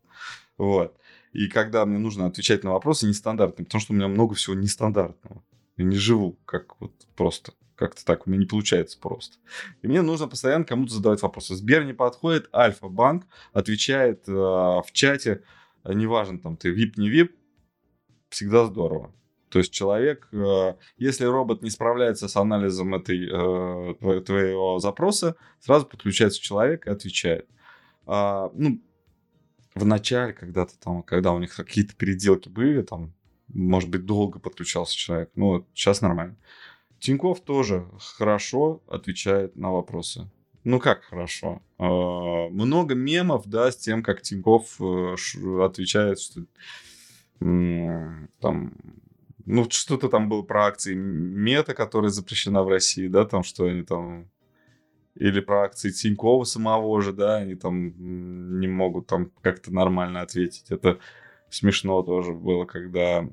[0.58, 0.98] Вот.
[1.34, 5.44] И когда мне нужно отвечать на вопросы нестандартные, потому что у меня много всего нестандартного.
[5.78, 7.54] Я не живу как вот просто.
[7.76, 9.38] Как-то так, у меня не получается просто.
[9.82, 11.56] И мне нужно постоянно кому-то задавать вопросы.
[11.56, 15.44] Сбер не подходит, Альфа-банк отвечает э, в чате,
[15.84, 17.32] неважно, там ты VIP, не VIP,
[18.30, 19.14] всегда здорово.
[19.56, 25.86] То есть человек, э, если робот не справляется с анализом этой, э, твоего запроса, сразу
[25.86, 27.48] подключается человек и отвечает.
[28.06, 28.82] А, ну,
[29.74, 33.14] в начале, когда-то там, когда у них какие-то переделки были, там,
[33.48, 35.30] может быть, долго подключался человек.
[35.36, 36.36] Ну, сейчас нормально.
[37.00, 37.88] Тиньков тоже
[38.18, 40.30] хорошо отвечает на вопросы.
[40.66, 41.62] Ну как хорошо?
[41.80, 46.42] Э, много мемов, да, с тем, как Тиньков отвечает, что
[48.42, 48.74] там
[49.46, 53.84] ну, что-то там было про акции Мета, которая запрещена в России, да, там, что они
[53.84, 54.30] там...
[55.16, 60.70] Или про акции Тинькова самого же, да, они там не могут там как-то нормально ответить.
[60.70, 61.00] Это
[61.50, 63.26] смешно тоже было, когда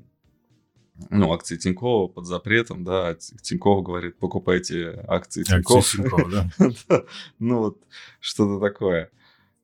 [1.09, 5.79] ну, акции Тинькова под запретом, да, а Тиньков говорит, покупайте акции Тинькова.
[5.79, 6.29] Акции Тинькова,
[6.87, 7.03] да.
[7.39, 7.77] Ну, вот
[8.19, 9.09] что-то такое.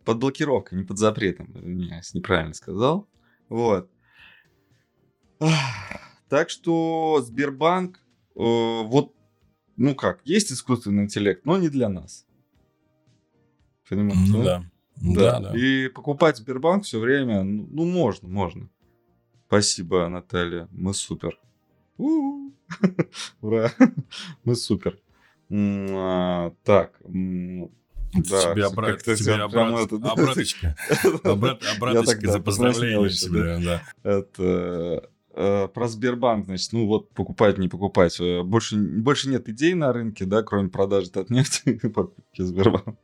[0.04, 1.54] Под блокировкой, не под запретом.
[1.54, 3.08] Я неправильно сказал.
[3.48, 3.90] Вот.
[6.30, 8.02] Так что Сбербанк, э,
[8.36, 9.14] вот,
[9.78, 12.26] ну как, есть искусственный интеллект, но не для нас.
[13.90, 14.30] Понимаешь?
[14.30, 14.64] Ну, да?
[14.96, 15.40] Да.
[15.40, 15.58] да.
[15.58, 18.70] И покупать Сбербанк все время, ну, ну, можно, можно.
[19.48, 21.40] Спасибо, Наталья, мы супер.
[23.42, 23.72] Ура,
[24.44, 25.00] мы супер.
[26.64, 26.94] Так,
[28.14, 30.76] да, тебе, обрат, тебе обрат, это, обраточка.
[31.24, 33.60] обраточка за поздравление тебе.
[33.60, 33.84] Да.
[34.04, 35.10] Это
[35.42, 38.20] Э, про Сбербанк, значит, ну вот покупать, не покупать.
[38.20, 42.98] Э, больше, больше нет идей на рынке, да, кроме продажи от нефти и покупки Сбербанка.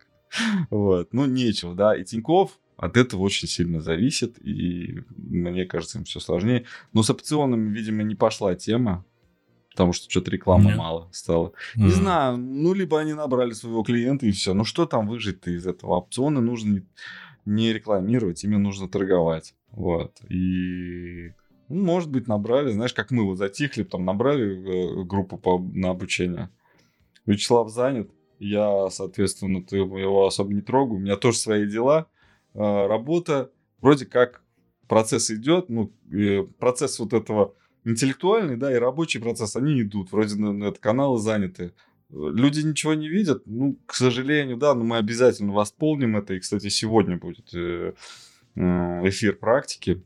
[0.70, 1.96] Вот, ну, нечего, да.
[1.96, 6.66] И Тиньков от этого очень сильно зависит, и мне кажется, им все сложнее.
[6.92, 9.06] Но с опционами, видимо, не пошла тема,
[9.72, 10.78] потому что что-то рекламы Нет.
[10.78, 11.54] мало стало.
[11.76, 14.54] Не знаю, ну, либо они набрали своего клиента, и все.
[14.54, 15.92] Ну, что там выжить-то из этого?
[15.92, 16.84] Опционы нужно
[17.46, 19.56] не, рекламировать, ими нужно торговать.
[19.72, 20.20] Вот.
[20.30, 21.32] И,
[21.70, 26.50] может быть, набрали, знаешь, как мы вот затихли, там набрали э, группу по, на обучение.
[27.26, 32.08] Вячеслав занят, я, соответственно, ты его особо не трогаю, у меня тоже свои дела,
[32.54, 33.52] э, работа,
[33.82, 34.44] вроде как
[34.88, 35.92] процесс идет, ну,
[36.60, 41.20] процесс вот этого интеллектуальный, да, и рабочий процесс, они идут, вроде на, на это каналы
[41.20, 41.74] заняты.
[42.10, 46.70] Люди ничего не видят, ну, к сожалению, да, но мы обязательно восполним это, и, кстати,
[46.70, 47.94] сегодня будет э,
[48.56, 50.04] эфир практики,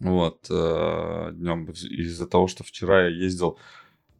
[0.00, 3.58] вот, э, днем, из-за того, что вчера я ездил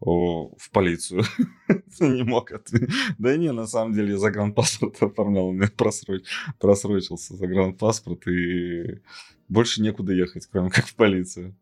[0.00, 1.24] в полицию.
[2.00, 2.94] не мог ответить.
[3.18, 6.24] Да не, на самом деле я загранпаспорт оформлял, у меня просроч...
[6.58, 9.00] просрочился загранпаспорт, и
[9.48, 11.54] больше некуда ехать, кроме как в полицию.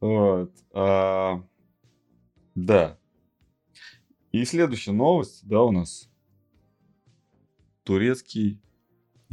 [0.00, 0.52] Вот.
[0.72, 1.42] А,
[2.54, 2.98] да.
[4.32, 6.08] И следующая новость, да, у нас.
[7.82, 8.60] Турецкий.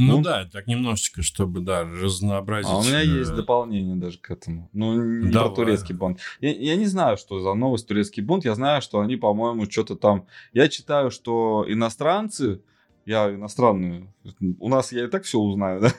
[0.01, 0.23] Ну, Ну.
[0.23, 2.71] да, так немножечко, чтобы, да, разнообразить.
[2.71, 4.69] А у меня э, есть дополнение даже к этому.
[4.73, 5.49] Ну, не Давай.
[5.49, 6.19] про турецкий бунт.
[6.39, 8.43] Я, я не знаю, что за новость турецкий бунт.
[8.45, 10.25] Я знаю, что они, по-моему, что-то там...
[10.53, 12.61] Я читаю, что иностранцы...
[13.05, 14.13] Я иностранную...
[14.59, 15.91] У нас я и так все узнаю, да?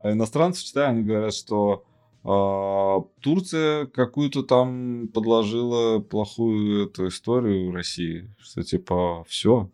[0.00, 1.84] А иностранцы читаю, они говорят, что
[2.22, 8.34] а, Турция какую-то там подложила плохую эту историю России.
[8.38, 9.70] Что типа все,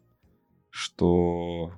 [0.70, 1.72] что...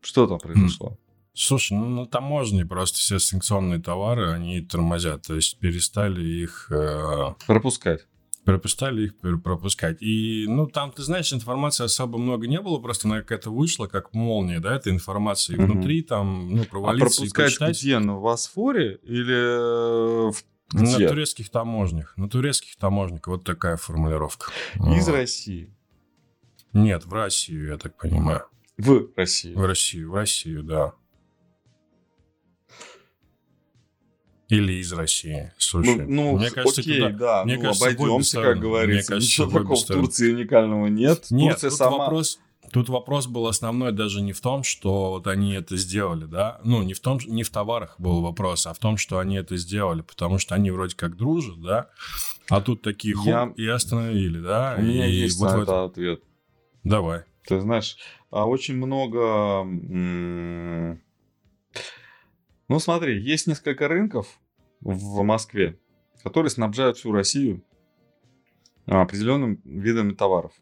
[0.00, 0.98] Что там произошло?
[1.34, 5.22] Слушай, ну на таможне просто все санкционные товары, они тормозят.
[5.22, 6.70] То есть перестали их...
[6.70, 8.06] э, Пропускать.
[8.44, 10.02] пропускали их пропускать.
[10.02, 14.12] И, ну, там, ты знаешь, информации особо много не было, просто она какая-то вышла, как
[14.12, 15.56] молния, да, эта информация.
[15.56, 15.72] И Мгм.
[15.72, 17.80] внутри там, ну, А провалиться и пропускать почитать.
[17.80, 17.98] где?
[17.98, 21.08] На Босфоре или в- На где?
[21.08, 22.14] турецких таможнях.
[22.18, 23.26] На турецких таможнях.
[23.26, 24.50] Вот такая формулировка.
[24.74, 25.14] Из Вот.
[25.14, 25.72] России.
[26.74, 28.42] Нет, в Россию, я так понимаю.
[28.78, 29.54] В России.
[29.54, 30.92] В Россию, в Россию, да.
[34.52, 35.50] Или из России.
[35.56, 39.12] Слушай, ну, ну, мне кажется, окей, туда- да, мне ну, кажется, обойдемся, как говорится.
[39.12, 39.86] Мне кажется, Ничего такого в.
[39.86, 41.26] Турции уникального нет.
[41.30, 41.96] Нет, Турция тут сама...
[41.98, 42.38] вопрос,
[42.70, 46.82] тут вопрос был основной даже не в том, что вот они это сделали, да, ну
[46.82, 50.02] не в том, не в товарах был вопрос, а в том, что они это сделали,
[50.02, 51.88] потому что они вроде как дружат, да,
[52.50, 54.76] а тут такие хуп Я- и остановили, да.
[54.78, 56.22] У меня и есть вот на это этом- ответ.
[56.84, 57.22] Давай.
[57.46, 57.96] Ты знаешь,
[58.30, 59.64] а очень много...
[62.68, 64.26] Ну, смотри, есть несколько рынков
[64.82, 65.78] в Москве,
[66.22, 67.64] которые снабжают всю Россию
[68.86, 70.52] а, определенными видами товаров.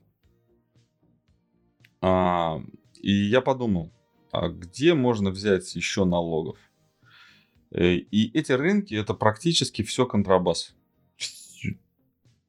[2.00, 2.60] А,
[3.00, 3.92] И я подумал,
[4.30, 6.58] а где можно взять еще налогов?
[7.70, 10.74] Э, И эти рынки это практически все контрабас.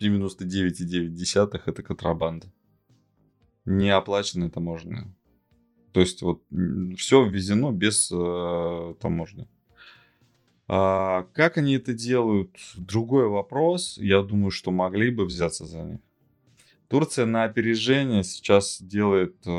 [0.01, 2.51] 99,9 это контрабанда.
[3.65, 5.13] Не оплаченная таможня.
[5.93, 6.43] То есть вот
[6.97, 9.47] все ввезено без э, таможни.
[10.73, 12.55] А, как они это делают?
[12.77, 13.97] Другой вопрос.
[13.97, 15.99] Я думаю, что могли бы взяться за них.
[16.87, 19.49] Турция на опережение сейчас делает э,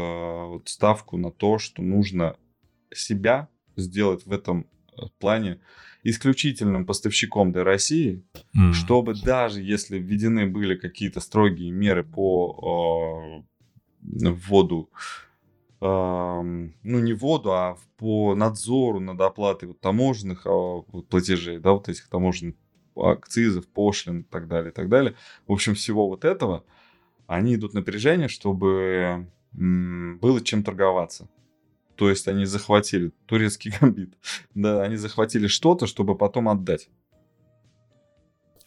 [0.47, 2.37] вот ставку на то, что нужно
[2.95, 5.61] себя сделать в этом э, плане
[6.03, 8.23] исключительным поставщиком для России,
[8.55, 8.73] М.
[8.73, 13.45] чтобы даже если введены были какие-то строгие меры по
[14.03, 15.32] э, вводу, эм,
[15.83, 21.89] ну не вводу, а по надзору над оплатой вот таможенных а, вот платежей, да, вот
[21.89, 22.55] этих таможенных
[22.95, 25.15] акцизов, пошлин и так далее, и так далее.
[25.47, 26.65] В общем, всего вот этого,
[27.27, 31.29] они идут на напряжение, чтобы было чем торговаться.
[31.97, 34.15] То есть они захватили турецкий гамбит.
[34.55, 36.89] Да, они захватили что-то, чтобы потом отдать.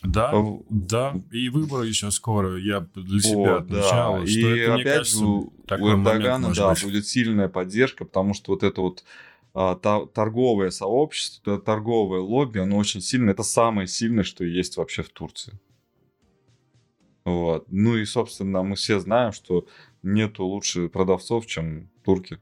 [0.06, 2.58] Да, В- да, и выборы еще скоро.
[2.58, 3.80] Я для себя Вот, да.
[3.80, 6.84] отмечал, И что это, мне опять кажется, же, у момент Эрдогана, да, быть.
[6.84, 9.04] будет сильная поддержка, потому что вот это вот
[9.54, 13.34] а, та- торговое сообщество, торговое лобби, оно очень сильное.
[13.34, 15.58] Это самое сильное, что есть вообще в Турции.
[17.24, 17.66] Вот.
[17.72, 19.66] Ну и, собственно, мы все знаем, что
[20.04, 22.40] нету лучше продавцов, чем турки.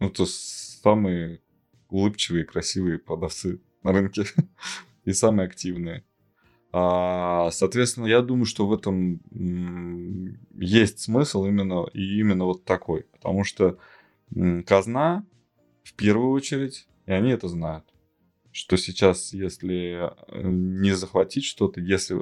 [0.00, 1.40] Ну, то самые
[1.88, 4.24] улыбчивые, красивые продавцы на рынке.
[5.04, 6.04] И самые активные.
[6.80, 9.20] А, соответственно, я думаю, что в этом
[10.54, 13.78] есть смысл именно и именно вот такой, потому что
[14.64, 15.26] казна
[15.82, 17.84] в первую очередь, и они это знают,
[18.52, 22.20] что сейчас, если э, не захватить что-то, если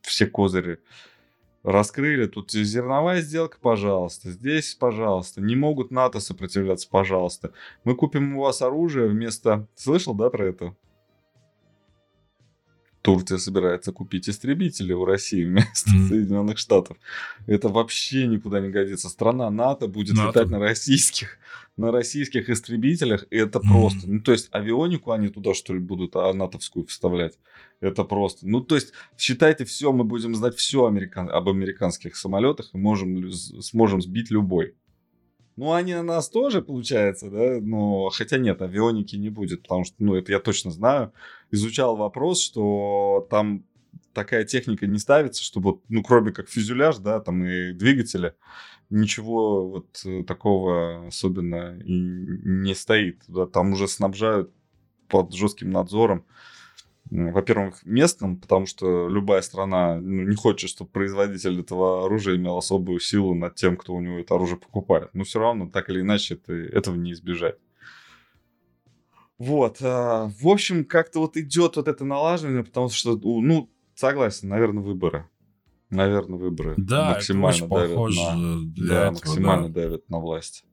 [0.00, 0.78] все козыри
[1.62, 5.42] Раскрыли, тут зерновая сделка, пожалуйста, здесь, пожалуйста.
[5.42, 7.52] Не могут НАТО сопротивляться, пожалуйста.
[7.84, 9.68] Мы купим у вас оружие вместо...
[9.74, 10.74] Слышал, да, про это?
[13.02, 16.08] Турция собирается купить истребители у России вместо mm.
[16.08, 16.98] Соединенных Штатов.
[17.46, 19.08] Это вообще никуда не годится.
[19.08, 20.28] Страна НАТО будет НАТО.
[20.28, 21.38] летать на российских,
[21.76, 23.24] на российских истребителях.
[23.30, 23.62] И это mm.
[23.62, 24.10] просто.
[24.10, 27.38] Ну, то есть авионику они туда, что ли, будут, а натовскую вставлять.
[27.80, 28.46] Это просто.
[28.46, 31.30] Ну, то есть, считайте, все, мы будем знать все американ...
[31.30, 34.74] об американских самолетах и можем, сможем сбить любой.
[35.60, 39.94] Ну, они на нас тоже, получается, да, но хотя нет, авионики не будет, потому что,
[39.98, 41.12] ну, это я точно знаю.
[41.50, 43.66] Изучал вопрос, что там
[44.14, 48.32] такая техника не ставится, чтобы, ну, кроме как фюзеляж, да, там и двигатели,
[48.88, 53.22] ничего вот э, такого особенно и не стоит.
[53.28, 54.50] Да, там уже снабжают
[55.08, 56.24] под жестким надзором
[57.10, 63.00] во-первых, местным, потому что любая страна ну, не хочет, чтобы производитель этого оружия имел особую
[63.00, 65.10] силу над тем, кто у него это оружие покупает.
[65.12, 67.56] Но все равно, так или иначе, это, этого не избежать.
[69.38, 69.78] Вот.
[69.82, 75.28] А, в общем, как-то вот идет вот это налаживание, потому что, ну, согласен, наверное, выборы.
[75.88, 79.74] Наверное, выборы да, максимально это давят похоже на, для да, этого, максимально да.
[79.82, 80.64] давят на власть.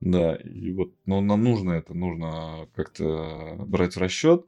[0.00, 4.46] Да, и вот, ну, нам нужно это, нужно как-то брать в расчет.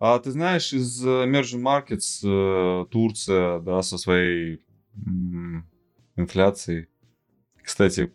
[0.00, 4.62] А ты знаешь, из Emerging Markets э, Турция, да, со своей
[6.16, 6.88] инфляцией,
[7.62, 8.12] кстати,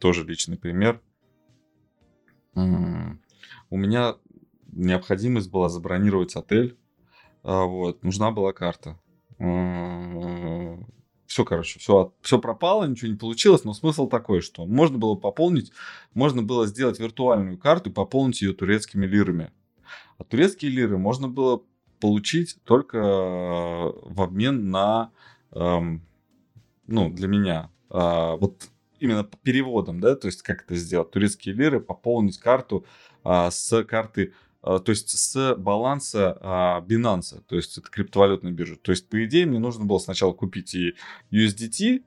[0.00, 1.00] тоже личный пример.
[2.54, 4.16] У меня
[4.72, 6.76] необходимость была забронировать отель,
[7.42, 8.98] а, вот, нужна была карта.
[11.26, 15.70] Все, короче, все, все пропало, ничего не получилось, но смысл такой, что можно было пополнить,
[16.12, 19.52] можно было сделать виртуальную карту и пополнить ее турецкими лирами.
[20.20, 21.62] А турецкие лиры можно было
[21.98, 25.12] получить только э, в обмен на,
[25.52, 26.02] эм,
[26.86, 31.54] ну, для меня, э, вот именно по переводам, да, то есть как это сделать, турецкие
[31.54, 32.84] лиры, пополнить карту
[33.24, 36.46] э, с карты, э, то есть с баланса э,
[36.86, 38.76] Binance, то есть это криптовалютная биржа.
[38.76, 40.96] То есть, по идее, мне нужно было сначала купить и
[41.30, 42.02] USDT,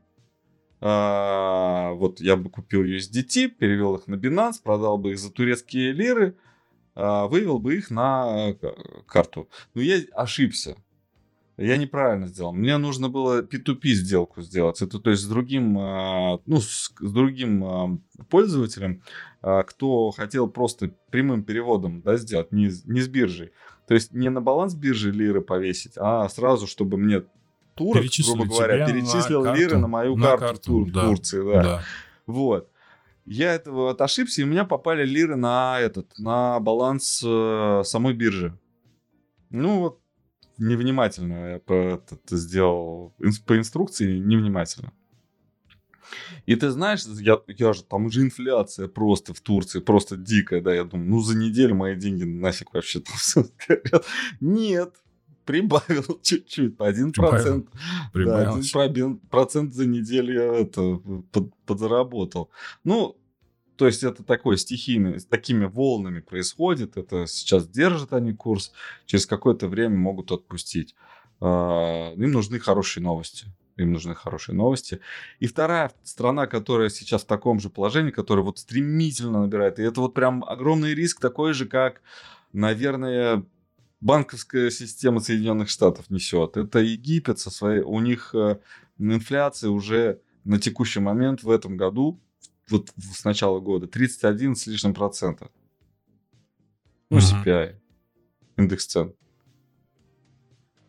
[0.86, 5.94] Uh, вот я бы купил USDT, перевел их на Binance, продал бы их за турецкие
[5.94, 6.53] лиры, а,
[6.96, 8.56] вывел бы их на э,
[9.08, 9.50] карту.
[9.74, 10.78] Но я ошибся.
[11.58, 12.52] Я неправильно сделал.
[12.52, 14.82] Мне нужно было P2P сделку сделать.
[14.82, 17.98] Это то есть с другим, а, ну, с, с другим а,
[18.30, 19.04] пользователем,
[19.42, 23.52] кто хотел просто прямым переводом да, сделать, не, не с биржей.
[23.88, 27.24] То есть не на баланс биржи лиры повесить, а сразу, чтобы мне
[27.76, 31.44] турок, грубо говоря, перечислил на лиры на мою на карту, карту Тур, да, Турции.
[31.44, 31.64] Да.
[31.64, 31.84] да.
[32.26, 32.73] Вот
[33.26, 38.14] я этого вот ошибся, и у меня попали лиры на этот, на баланс э, самой
[38.14, 38.58] биржи.
[39.50, 40.02] Ну вот,
[40.58, 44.94] невнимательно я по, это, это сделал по инструкции, невнимательно.
[46.46, 50.74] И ты знаешь, я, я же, там же инфляция просто в Турции, просто дикая, да,
[50.74, 53.46] я думаю, ну за неделю мои деньги нафиг вообще там все.
[54.42, 54.94] Нет,
[55.46, 57.68] прибавил чуть-чуть, по 1%.
[58.14, 58.62] Прибавил.
[58.74, 61.02] Да, 1 процент за неделю я это
[61.32, 62.50] под, подзаработал.
[62.84, 63.18] Ну,
[63.76, 66.98] то есть это такой стихийный, с такими волнами происходит.
[66.98, 68.72] Это сейчас держат они курс,
[69.06, 70.96] через какое-то время могут отпустить.
[71.40, 73.48] А, им нужны хорошие новости.
[73.78, 75.00] Им нужны хорошие новости.
[75.40, 79.80] И вторая страна, которая сейчас в таком же положении, которая вот стремительно набирает.
[79.80, 82.02] И это вот прям огромный риск, такой же, как,
[82.52, 83.44] наверное,
[84.04, 86.58] банковская система Соединенных Штатов несет.
[86.58, 87.82] Это Египет со своей...
[87.82, 88.60] У них э,
[88.98, 92.20] инфляция уже на текущий момент в этом году,
[92.70, 95.50] вот с начала года, 31 с лишним процента.
[97.10, 97.46] Ну, uh-huh.
[97.46, 97.76] CPI.
[98.58, 99.14] Индекс цен.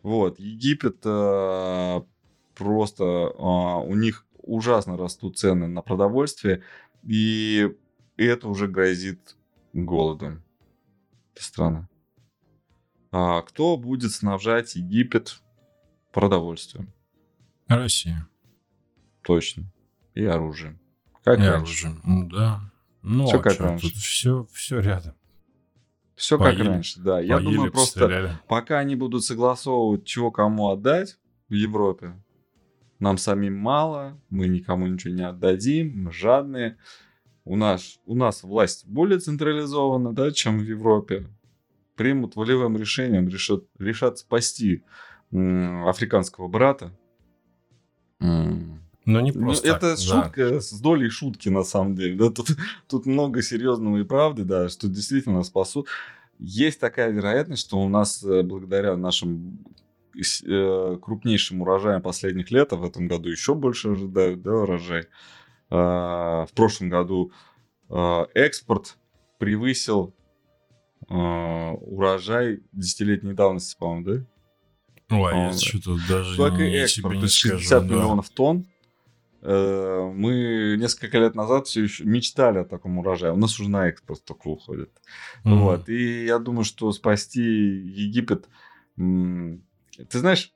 [0.03, 0.37] Вот.
[0.37, 2.01] Египет э,
[2.53, 3.03] просто...
[3.03, 6.63] Э, у них ужасно растут цены на продовольствие.
[7.03, 7.73] И
[8.17, 9.37] это уже грозит
[9.71, 10.43] голодом.
[11.35, 11.87] Страна.
[11.89, 11.94] А
[13.41, 15.41] кто будет снабжать Египет
[16.11, 16.93] продовольствием?
[17.67, 18.27] Россия.
[19.23, 19.63] Точно.
[20.13, 20.79] И оружием.
[21.23, 21.87] Как и раньше.
[21.87, 22.01] оружием.
[22.03, 22.71] Ну да.
[23.01, 23.89] Ну, все а как что, раньше.
[23.89, 25.13] Тут все, все рядом.
[26.15, 27.19] Все Поели, как раньше, да.
[27.21, 28.39] Я думаю, просто постреляли.
[28.47, 31.17] пока они будут согласовывать, чего кому отдать
[31.49, 32.13] в Европе,
[32.99, 36.77] нам самим мало, мы никому ничего не отдадим, мы жадные.
[37.43, 41.29] У нас, у нас власть более централизована, да, чем в Европе
[41.95, 44.83] примут волевым решением, решат, решат спасти
[45.31, 46.91] м, африканского брата.
[49.05, 49.67] Но не ну, просто.
[49.67, 50.61] Ну, это так, шутка да.
[50.61, 52.15] с долей шутки, на самом деле.
[52.15, 52.47] Да, тут,
[52.87, 55.87] тут много серьезного и правды, да, что действительно спасут.
[56.39, 59.59] Есть такая вероятность, что у нас, э, благодаря нашим
[60.15, 65.05] э, крупнейшим урожаем последних лет, а в этом году еще больше ожидают, да, урожай.
[65.69, 67.31] А, в прошлом году
[67.89, 68.97] а, экспорт
[69.39, 70.14] превысил
[71.07, 74.25] урожай десятилетней давности, по-моему, да?
[75.15, 77.59] Ой, я что-то даже Только не, экспорт, не скажу.
[77.59, 77.93] 60 да.
[77.93, 78.65] миллионов тонн.
[79.41, 83.31] Э, Мы несколько лет назад все еще мечтали о таком урожае.
[83.33, 84.89] У нас уже на экспорт только уходит.
[85.43, 85.59] Мгм.
[85.59, 85.89] Вот.
[85.89, 88.49] И я думаю, что спасти Египет...
[88.97, 90.51] Ты знаешь,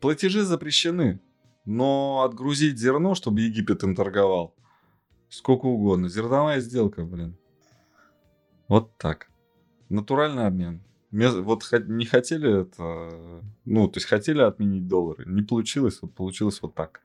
[0.00, 1.20] платежи запрещены,
[1.66, 4.54] но отгрузить зерно, чтобы Египет им торговал,
[5.28, 6.08] сколько угодно.
[6.08, 7.36] Зерновая сделка, блин.
[8.68, 9.28] Вот так.
[9.88, 10.82] Натуральный обмен.
[11.10, 13.42] Ме- Вот не хотели это...
[13.64, 15.24] Ну, то есть хотели отменить доллары.
[15.26, 17.00] Не получилось, вот получилось вот так.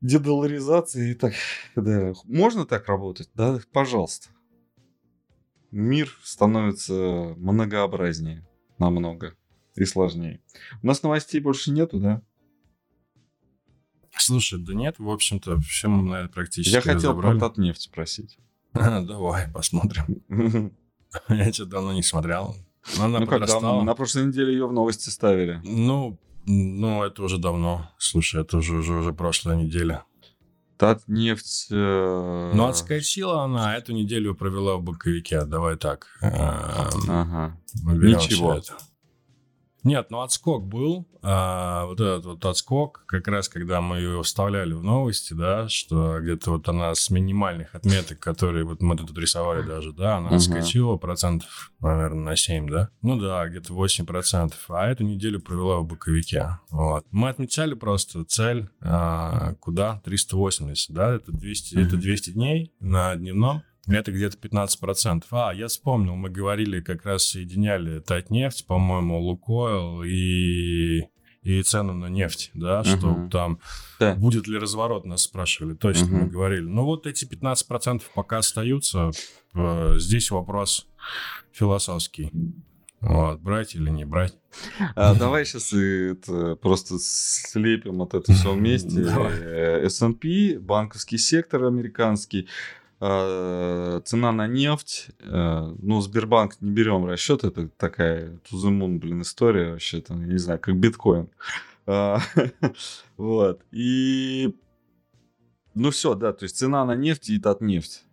[0.00, 1.32] Дедоларизация и так
[1.76, 2.14] далее.
[2.24, 3.30] Можно так работать?
[3.34, 4.28] Да, пожалуйста.
[5.70, 6.92] Мир становится
[7.36, 8.46] многообразнее
[8.78, 9.34] намного
[9.76, 10.40] и сложнее.
[10.82, 12.22] У нас новостей больше нету, да?
[14.18, 17.38] Слушай, да нет, в общем-то, все мы, наверное, практически Я хотел разобрали.
[17.38, 18.38] про Татнефть спросить.
[18.74, 20.76] Давай, посмотрим.
[21.28, 22.56] Я что давно не смотрел.
[22.98, 23.62] Но она Ну как, подрастала.
[23.62, 23.82] давно?
[23.84, 25.60] на прошлой неделе ее в новости ставили.
[25.64, 27.90] Ну, ну, это уже давно.
[27.98, 30.04] Слушай, это уже, уже, уже прошлая неделя.
[30.78, 31.68] Татнефть...
[31.70, 35.44] э, Но отскочила она, а эту неделю провела в боковике.
[35.44, 36.08] Давай так.
[36.22, 36.32] эм,
[37.08, 37.56] Ага.
[37.84, 38.54] Ничего.
[38.54, 38.76] это.
[39.84, 41.06] Нет, ну отскок был.
[41.24, 46.18] а, вот этот вот отскок, как раз когда мы ее вставляли в новости, да, что
[46.20, 50.36] где-то вот она с минимальных отметок, которые вот мы тут рисовали даже, да, она Мгм.
[50.36, 52.88] отскочила процентов, наверное, на 7, да?
[53.02, 54.58] Ну да, где-то 8 процентов.
[54.68, 56.58] А эту неделю провела в боковике.
[56.70, 57.04] Вот.
[57.12, 60.00] Мы отмечали просто цель, а, куда?
[60.04, 61.14] 380, да?
[61.14, 62.00] Это 200, это Мгм.
[62.00, 63.62] 200 дней на дневном.
[63.88, 65.24] Это где-то 15%.
[65.32, 71.08] А, я вспомнил, мы говорили, как раз соединяли Татнефть, по-моему, Лукойл и,
[71.42, 73.30] и цену на нефть, да, что Мгм.
[73.30, 73.58] там
[73.98, 74.14] Да.
[74.14, 75.74] будет ли разворот, нас спрашивали.
[75.74, 76.28] Точно мы Мгм.
[76.30, 76.62] говорили.
[76.64, 79.10] Ну вот эти 15% пока остаются.
[79.54, 80.86] Э, Здесь вопрос
[81.52, 82.30] философский.
[83.00, 84.38] Вот, брать или не брать.
[84.94, 88.88] А, давай сейчас это, просто слепим от этого всего вместе.
[89.02, 89.32] Давай.
[89.40, 92.46] Э, S&P, банковский сектор американский,
[94.04, 95.08] цена на нефть.
[95.20, 100.38] э, Ну, Сбербанк не берем расчет, это такая тузымун, блин, история вообще, там, я не
[100.38, 101.28] знаю, как биткоин.
[101.86, 102.20] А,
[103.16, 103.60] Вот.
[103.72, 104.54] И...
[105.74, 108.04] Ну все, да, то есть цена на нефть и Татнефть.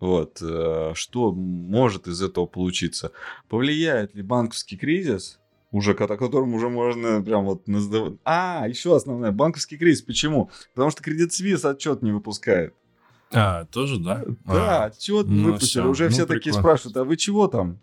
[0.00, 0.42] Вот.
[0.42, 3.12] э, Что может из этого получиться?
[3.48, 5.38] Повлияет ли банковский кризис,
[5.70, 7.68] уже о котором уже можно прям вот
[8.24, 10.02] А, еще основное, банковский кризис.
[10.02, 10.50] Почему?
[10.74, 12.74] Потому что Credit Suisse отчет не выпускает.
[13.36, 14.24] А, тоже, да?
[14.46, 15.82] Да, А, отчет ну выпустили.
[15.82, 16.60] всё, Уже ну все такие прикольно.
[16.62, 17.78] спрашивают, а вы чего там?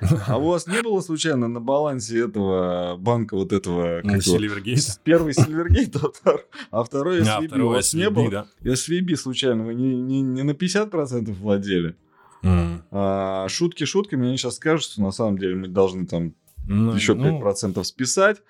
[0.28, 4.02] А у вас не было случайно на балансе этого банка вот этого...
[4.20, 5.00] Сильвергейт?
[5.04, 6.36] Первый Сильвергейт, а
[6.70, 7.60] а второй SVB.
[7.60, 8.46] У вас не было?
[8.62, 11.96] SVB случайно вы не, на 50% владели?
[12.42, 16.34] А, шутки шутками, они сейчас скажут, что на самом деле мы должны там
[16.68, 18.42] Ну, еще ну, 5% списать.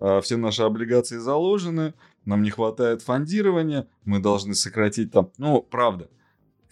[0.00, 1.94] А, Все наши облигации заложены.
[2.24, 3.86] Нам не хватает фондирования.
[4.04, 5.30] Мы должны сократить там.
[5.38, 6.08] Ну, правда.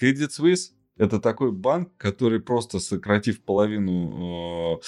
[0.00, 4.78] Credit Suisse это такой банк, который просто сократив половину, э,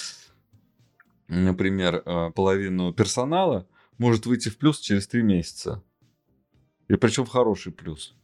[1.27, 5.83] например, э, половину персонала, может выйти в плюс через 3 месяца.
[6.87, 8.15] И причем в хороший плюс.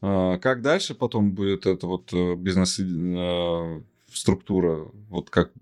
[0.00, 5.52] А, Как дальше потом будет эта вот э, бизнес-структура, вот как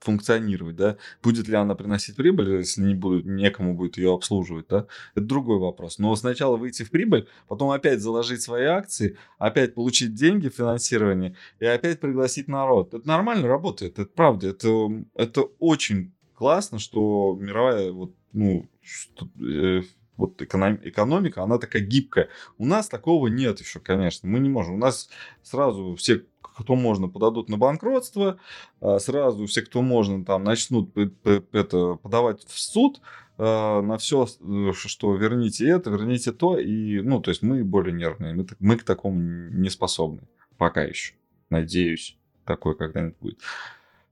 [0.00, 0.96] функционировать, да?
[1.22, 4.86] Будет ли она приносить прибыль, если не будет, некому будет ее обслуживать, да?
[5.14, 5.98] Это другой вопрос.
[5.98, 11.66] Но сначала выйти в прибыль, потом опять заложить свои акции, опять получить деньги, финансирование и
[11.66, 12.94] опять пригласить народ.
[12.94, 14.48] Это нормально работает, это правда.
[14.48, 19.82] Это, это очень классно, что мировая вот, ну, что, э,
[20.16, 22.28] вот эконом- экономика, она такая гибкая.
[22.58, 24.28] У нас такого нет еще, конечно.
[24.28, 24.74] Мы не можем.
[24.74, 25.08] У нас
[25.42, 26.22] сразу все,
[26.60, 28.38] кто можно, подадут на банкротство,
[28.80, 33.00] а, сразу все, кто можно, там начнут это, подавать в суд
[33.38, 34.26] а, на все,
[34.72, 36.58] что верните это, верните то.
[36.58, 38.34] И, ну, то есть мы более нервные.
[38.34, 40.22] Мы, мы к такому не способны.
[40.58, 41.14] Пока еще.
[41.48, 43.38] Надеюсь, такое когда-нибудь будет.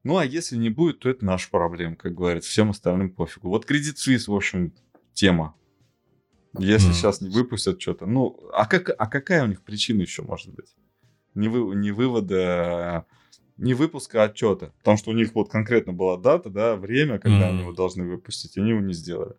[0.05, 2.51] Ну, а если не будет, то это наша проблема, как говорится.
[2.51, 3.49] Всем остальным пофигу.
[3.49, 4.73] Вот Credit Suisse, в общем,
[5.13, 5.55] тема.
[6.59, 6.95] Если Мгм.
[6.95, 8.07] сейчас не выпустят что-то.
[8.07, 10.75] Ну, а, как, а какая у них причина еще может быть?
[11.39, 13.07] Не, вы, не вывода,
[13.57, 14.73] не выпуска отчета.
[14.79, 17.49] Потому что у них вот конкретно была дата, да, время, когда Мгм.
[17.49, 19.35] они его должны выпустить, и они его не сделали.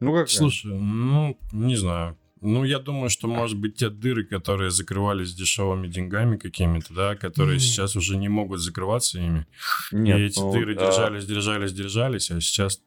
[0.00, 2.16] Ну, как Слушай, ну, не знаю.
[2.40, 7.56] Ну, я думаю, что, может быть, те дыры, которые закрывались дешевыми деньгами какими-то, да, которые
[7.56, 7.60] mm.
[7.60, 9.46] сейчас уже не могут закрываться ими.
[9.90, 10.86] Нет, и эти ну, дыры а...
[10.86, 12.80] держались, держались, держались, а сейчас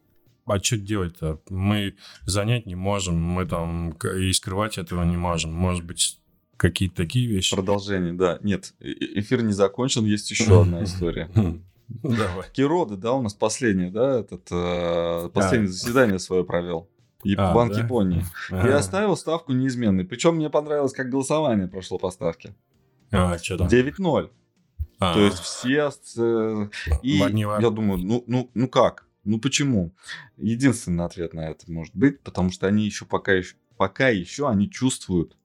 [0.45, 1.41] а что делать-то?
[1.49, 1.95] Мы
[2.26, 5.53] занять не можем, мы там и скрывать этого не можем.
[5.53, 6.20] Может быть,
[6.62, 7.55] какие-то такие вещи.
[7.55, 8.38] Продолжение, да.
[8.43, 11.30] Нет, эфир не закончен, есть еще одна история.
[11.89, 12.45] Давай.
[12.53, 15.72] Кирода, да, у нас последнее, да, этот, э, последнее а.
[15.74, 16.88] заседание свое провел.
[17.36, 17.82] А, Банк да?
[17.82, 18.24] Японии.
[18.51, 18.66] А.
[18.66, 20.05] И оставил ставку неизменной.
[20.05, 22.55] Причем мне понравилось, как голосование прошло по ставке.
[23.12, 23.68] А, что там?
[23.68, 24.30] 9-0.
[24.99, 25.14] А.
[25.14, 25.91] То есть все...
[26.18, 26.70] Э,
[27.01, 29.07] и я думаю, ну, ну, ну как?
[29.26, 29.93] Ну почему?
[30.38, 34.70] Единственный ответ на это может быть, потому что они еще пока еще, пока еще они
[34.70, 35.36] чувствуют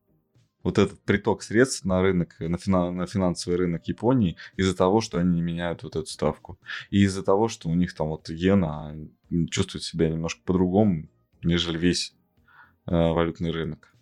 [0.67, 5.19] вот этот приток средств на рынок, на, финан, на финансовый рынок Японии из-за того, что
[5.19, 6.59] они не меняют вот эту ставку.
[6.91, 8.97] И из-за того, что у них там вот иена
[9.49, 11.09] чувствует себя немножко по-другому,
[11.45, 12.17] нежели весь
[12.87, 13.95] э, валютный рынок.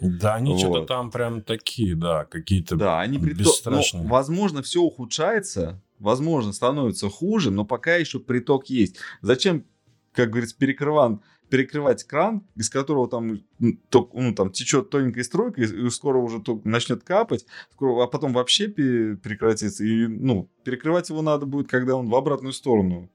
[0.00, 0.60] Да, они вот.
[0.60, 4.04] что-то там прям такие, да, какие-то Да, они бесстрашные.
[4.04, 8.98] Ну, возможно, все ухудшается, возможно, становится хуже, но пока еще приток есть.
[9.20, 9.64] Зачем,
[10.12, 16.18] как говорится, перекрыван перекрывать кран, из которого там, ну, там течет тоненькая стройка, и скоро
[16.18, 17.46] уже начнет капать,
[17.78, 19.84] а потом вообще прекратится.
[19.84, 23.10] И, ну, перекрывать его надо будет, когда он в обратную сторону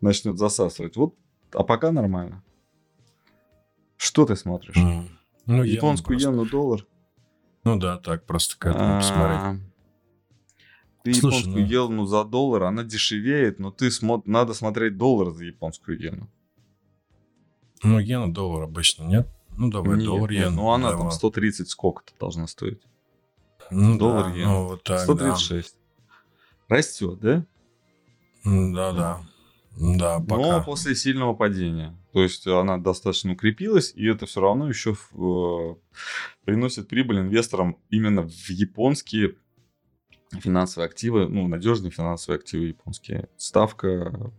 [0.00, 0.96] начнет засасывать.
[0.96, 1.14] Вот,
[1.52, 2.42] а пока нормально.
[3.96, 4.76] Что ты смотришь?
[4.76, 5.08] Mm.
[5.46, 6.30] Ну, Японскую просто...
[6.30, 6.86] иену, доллар?
[7.64, 9.62] Ну да, так просто к этому посмотреть.
[11.04, 11.70] Ты Слушай, японскую ну...
[11.70, 14.22] иену за доллар, она дешевеет, но ты смо...
[14.24, 16.30] надо смотреть доллар за японскую иену.
[17.84, 19.28] Ну, иена доллар обычно нет.
[19.56, 20.50] Ну, давай, нет, доллар иена.
[20.50, 21.04] Ну, она давай.
[21.04, 22.82] там 130 сколько-то должна стоить.
[23.70, 24.52] Ну, доллар да, иена.
[24.52, 25.76] Ну, вот так, 136.
[26.68, 26.76] Да.
[26.76, 27.46] Растет, да?
[28.44, 29.20] Да, да.
[29.76, 30.58] Да, пока.
[30.58, 31.96] Но после сильного падения.
[32.12, 35.74] То есть она достаточно укрепилась, и это все равно еще э,
[36.44, 39.34] приносит прибыль инвесторам именно в японские
[40.30, 43.28] финансовые активы, ну, надежные финансовые активы японские.
[43.36, 44.32] Ставка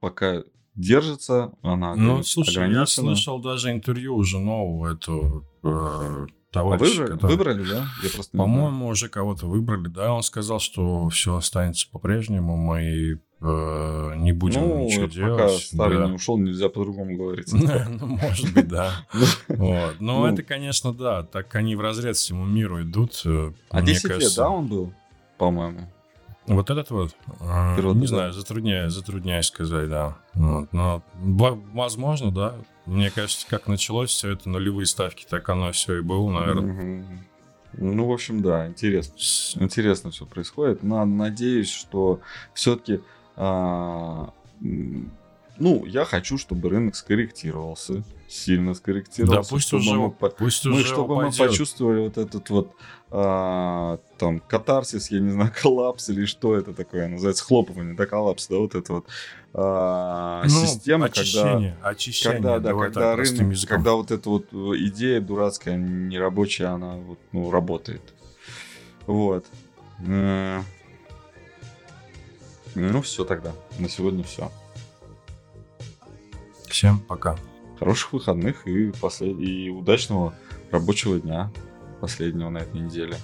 [0.00, 0.44] пока
[0.74, 6.84] держится, она Ну, слушай, я слышал даже интервью уже нового эту э, товарища.
[6.84, 7.30] А выбрали, который...
[7.30, 7.86] выбрали, да?
[8.02, 10.12] Я просто По-моему, уже кого-то выбрали, да.
[10.12, 15.42] Он сказал, что все останется по-прежнему, мы э, не будем ну, ничего делать.
[15.42, 16.06] Пока старый да.
[16.06, 17.52] не ушел, нельзя по-другому говорить.
[17.52, 18.92] Ну, может быть, да.
[19.48, 20.26] Но ну.
[20.26, 23.22] это, конечно, да, так они в разрез всему миру идут.
[23.24, 24.92] Э, а 10 лет, да, он был,
[25.38, 25.90] по-моему?
[26.46, 28.06] Вот этот вот, э, Первый, не да.
[28.06, 30.18] знаю, затрудняюсь, затрудняюсь сказать, да.
[30.34, 32.54] Вот, но возможно, да.
[32.86, 37.06] Мне кажется, как началось все это нулевые ставки, так оно все и было, наверное.
[37.72, 39.14] Ну, в общем, да, интересно.
[39.64, 40.82] Интересно все происходит.
[40.82, 42.20] Но надеюсь, что
[42.52, 43.00] все-таки
[43.36, 44.32] а,
[45.58, 49.42] ну, я хочу, чтобы рынок скорректировался, сильно скорректировался.
[49.42, 51.38] Да, пусть чтобы уже, мы, пусть мы, уже чтобы упадет.
[51.38, 52.72] мы почувствовали вот этот вот
[53.16, 58.48] а, там катарсис, я не знаю, коллапс или что это такое называется, хлопывание, да, коллапс,
[58.48, 59.06] да, вот это вот
[59.52, 63.76] а, ну, система, очищение, когда, очищение, когда, да, когда рынок, языком.
[63.76, 68.02] когда вот эта вот идея дурацкая, нерабочая, она вот, ну, работает.
[69.06, 69.46] Вот.
[70.08, 70.60] Э,
[72.74, 73.52] ну, все тогда.
[73.78, 74.50] На сегодня все.
[76.66, 77.36] Всем пока.
[77.78, 79.38] Хороших выходных и, послед...
[79.38, 80.34] и удачного
[80.72, 81.52] рабочего дня
[82.04, 83.16] последнего на этой неделе.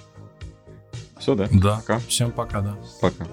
[1.19, 1.47] Все, да?
[1.51, 1.77] Да.
[1.77, 1.99] Пока.
[1.99, 2.75] Всем пока, да.
[2.99, 3.27] Пока.